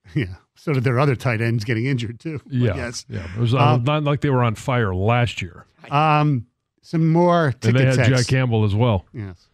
yeah. 0.14 0.36
So 0.54 0.72
did 0.72 0.84
their 0.84 0.98
other 0.98 1.14
tight 1.16 1.40
ends 1.40 1.64
getting 1.64 1.86
injured 1.86 2.18
too. 2.20 2.40
Yeah, 2.48 2.74
Yes. 2.76 3.04
yeah. 3.08 3.26
It 3.34 3.38
was 3.40 3.54
Um, 3.54 3.84
not 3.84 4.04
like 4.04 4.20
they 4.22 4.30
were 4.30 4.42
on 4.42 4.54
fire 4.54 4.94
last 4.94 5.40
year, 5.42 5.66
Um, 5.90 6.46
some 6.82 7.12
more 7.12 7.48
and 7.48 7.60
ticket 7.60 7.76
they 7.96 8.02
had. 8.02 8.14
Jack 8.16 8.26
Campbell 8.26 8.64
as 8.64 8.74
well 8.74 9.04
Yes. 9.12 9.48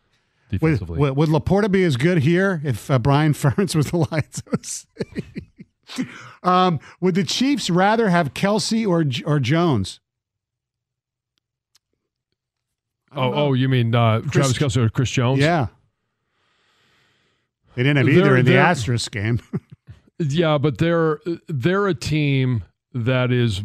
Defensively. 0.51 0.99
would, 0.99 1.17
would 1.17 1.29
Laporta 1.31 1.71
be 1.71 1.83
as 1.83 1.97
good 1.97 2.19
here 2.19 2.61
if 2.65 2.91
uh, 2.91 2.99
Brian 2.99 3.33
Ferentz 3.35 3.75
was 3.75 3.91
the 3.91 3.97
Lions 4.11 4.87
um, 6.43 6.79
would 7.01 7.15
the 7.15 7.25
Chiefs 7.25 7.69
rather 7.69 8.09
have 8.09 8.33
Kelce 8.35 8.87
or 8.87 9.05
or 9.31 9.39
Jones? 9.41 10.01
Oh, 13.15 13.31
know. 13.31 13.35
oh, 13.35 13.53
you 13.53 13.69
mean 13.69 13.95
uh, 13.95 14.21
Chris- 14.21 14.53
Travis 14.53 14.59
Kelce 14.59 14.77
or 14.79 14.89
Chris 14.89 15.11
Jones? 15.11 15.41
yeah. 15.41 15.67
They 17.75 17.83
didn't 17.83 17.97
have 17.99 18.07
They're- 18.07 18.19
either 18.19 18.37
in 18.37 18.45
the 18.45 18.53
they're- 18.53 18.61
Asterisk 18.61 19.11
game. 19.13 19.41
Yeah, 20.29 20.59
but 20.59 20.79
they're 20.79 21.21
they're 21.49 21.89
a 21.89 21.95
team 21.95 22.65
that 22.95 23.33
is 23.33 23.63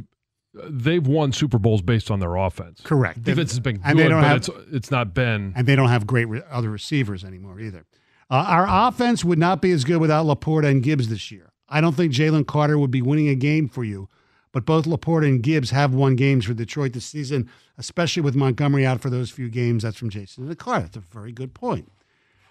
they've 0.70 1.06
won 1.06 1.32
Super 1.32 1.60
Bowls 1.60 1.82
based 1.82 2.10
on 2.10 2.20
their 2.20 2.36
offense. 2.36 2.82
Correct. 2.84 3.22
Defense 3.24 3.52
has 3.52 3.60
been 3.60 3.76
good, 3.78 3.86
And 3.86 4.00
they 4.00 4.08
don't 4.08 4.22
but 4.22 4.28
have- 4.28 4.38
it's 4.38 4.50
it's 4.72 4.92
not 4.92 5.14
been. 5.14 5.54
and 5.56 5.68
they 5.68 5.76
don't 5.76 5.90
have 5.90 6.08
great 6.08 6.26
re- 6.26 6.42
other 6.50 6.70
receivers 6.70 7.24
anymore 7.24 7.60
either. 7.60 7.86
Uh, 8.30 8.44
our 8.48 8.88
offense 8.90 9.24
would 9.24 9.40
not 9.40 9.62
be 9.62 9.72
as 9.72 9.84
good 9.84 9.98
without 10.02 10.26
Laporta 10.26 10.66
and 10.70 10.82
Gibbs 10.84 11.08
this 11.10 11.32
year. 11.32 11.52
I 11.70 11.80
don't 11.82 11.96
think 11.96 12.12
Jalen 12.14 12.48
Carter 12.48 12.78
would 12.78 12.92
be 12.92 13.02
winning 13.02 13.30
a 13.30 13.36
game 13.36 13.68
for 13.70 13.84
you, 13.84 14.10
but 14.52 14.66
both 14.66 14.86
Laporta 14.86 15.28
and 15.28 15.42
Gibbs 15.44 15.72
have 15.72 15.94
won 15.94 16.16
games 16.16 16.46
for 16.46 16.54
Detroit 16.54 16.94
this 16.94 17.06
season, 17.06 17.50
especially 17.78 18.22
with 18.24 18.36
Montgomery 18.36 18.86
out 18.86 19.00
for 19.02 19.10
those 19.10 19.30
few 19.30 19.50
games. 19.50 19.84
That's 19.84 19.98
from 19.98 20.10
Jason 20.10 20.48
and 20.48 20.58
Carter. 20.58 20.84
That's 20.84 20.98
a 20.98 21.00
very 21.00 21.32
good 21.32 21.54
point. 21.54 21.90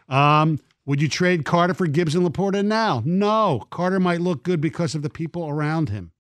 Um, 0.09 0.61
would 0.87 1.03
you 1.03 1.09
trade 1.09 1.44
Carter 1.44 1.75
for 1.75 1.87
Gibbs 1.87 2.14
and 2.14 2.27
Laporta 2.27 2.64
now? 2.64 3.03
No. 3.05 3.64
Carter 3.70 4.01
might 4.01 4.20
look 4.20 4.44
good 4.44 4.61
because 4.61 4.94
of 4.94 5.03
the 5.03 5.11
people 5.11 5.49
around 5.49 5.88
him. 5.88 6.12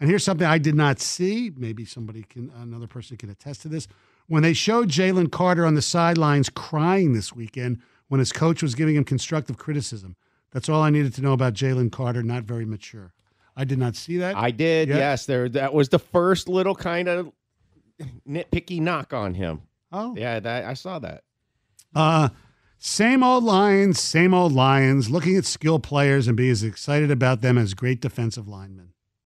And 0.00 0.08
here's 0.08 0.24
something 0.24 0.46
I 0.46 0.58
did 0.58 0.74
not 0.74 1.00
see. 1.00 1.50
Maybe 1.56 1.84
somebody 1.84 2.22
can, 2.22 2.50
another 2.56 2.86
person 2.86 3.16
can 3.16 3.30
attest 3.30 3.62
to 3.62 3.68
this. 3.68 3.88
When 4.26 4.42
they 4.42 4.52
showed 4.52 4.88
Jalen 4.88 5.30
Carter 5.30 5.66
on 5.66 5.74
the 5.74 5.82
sidelines 5.82 6.48
crying 6.48 7.12
this 7.12 7.34
weekend 7.34 7.80
when 8.08 8.20
his 8.20 8.32
coach 8.32 8.62
was 8.62 8.74
giving 8.74 8.96
him 8.96 9.04
constructive 9.04 9.58
criticism, 9.58 10.16
that's 10.52 10.68
all 10.68 10.82
I 10.82 10.90
needed 10.90 11.14
to 11.14 11.22
know 11.22 11.32
about 11.32 11.54
Jalen 11.54 11.90
Carter. 11.90 12.22
Not 12.22 12.44
very 12.44 12.64
mature. 12.64 13.12
I 13.56 13.64
did 13.64 13.78
not 13.78 13.96
see 13.96 14.18
that. 14.18 14.36
I 14.36 14.50
did, 14.50 14.88
yes. 14.88 15.26
There, 15.26 15.48
that 15.50 15.74
was 15.74 15.88
the 15.88 15.98
first 15.98 16.48
little 16.48 16.74
kind 16.74 17.08
of 17.08 17.32
nitpicky 18.28 18.80
knock 18.80 19.12
on 19.12 19.34
him. 19.34 19.62
Oh, 19.92 20.14
Yeah, 20.16 20.40
that, 20.40 20.64
I 20.64 20.74
saw 20.74 20.98
that. 21.00 21.22
Uh, 21.94 22.28
same 22.86 23.22
old 23.24 23.44
Lions, 23.44 23.98
same 23.98 24.34
old 24.34 24.52
Lions, 24.52 25.08
looking 25.08 25.38
at 25.38 25.46
skill 25.46 25.78
players 25.78 26.28
and 26.28 26.36
be 26.36 26.50
as 26.50 26.62
excited 26.62 27.10
about 27.10 27.40
them 27.40 27.56
as 27.56 27.72
great 27.72 28.00
defensive 28.00 28.46
linemen. 28.46 28.93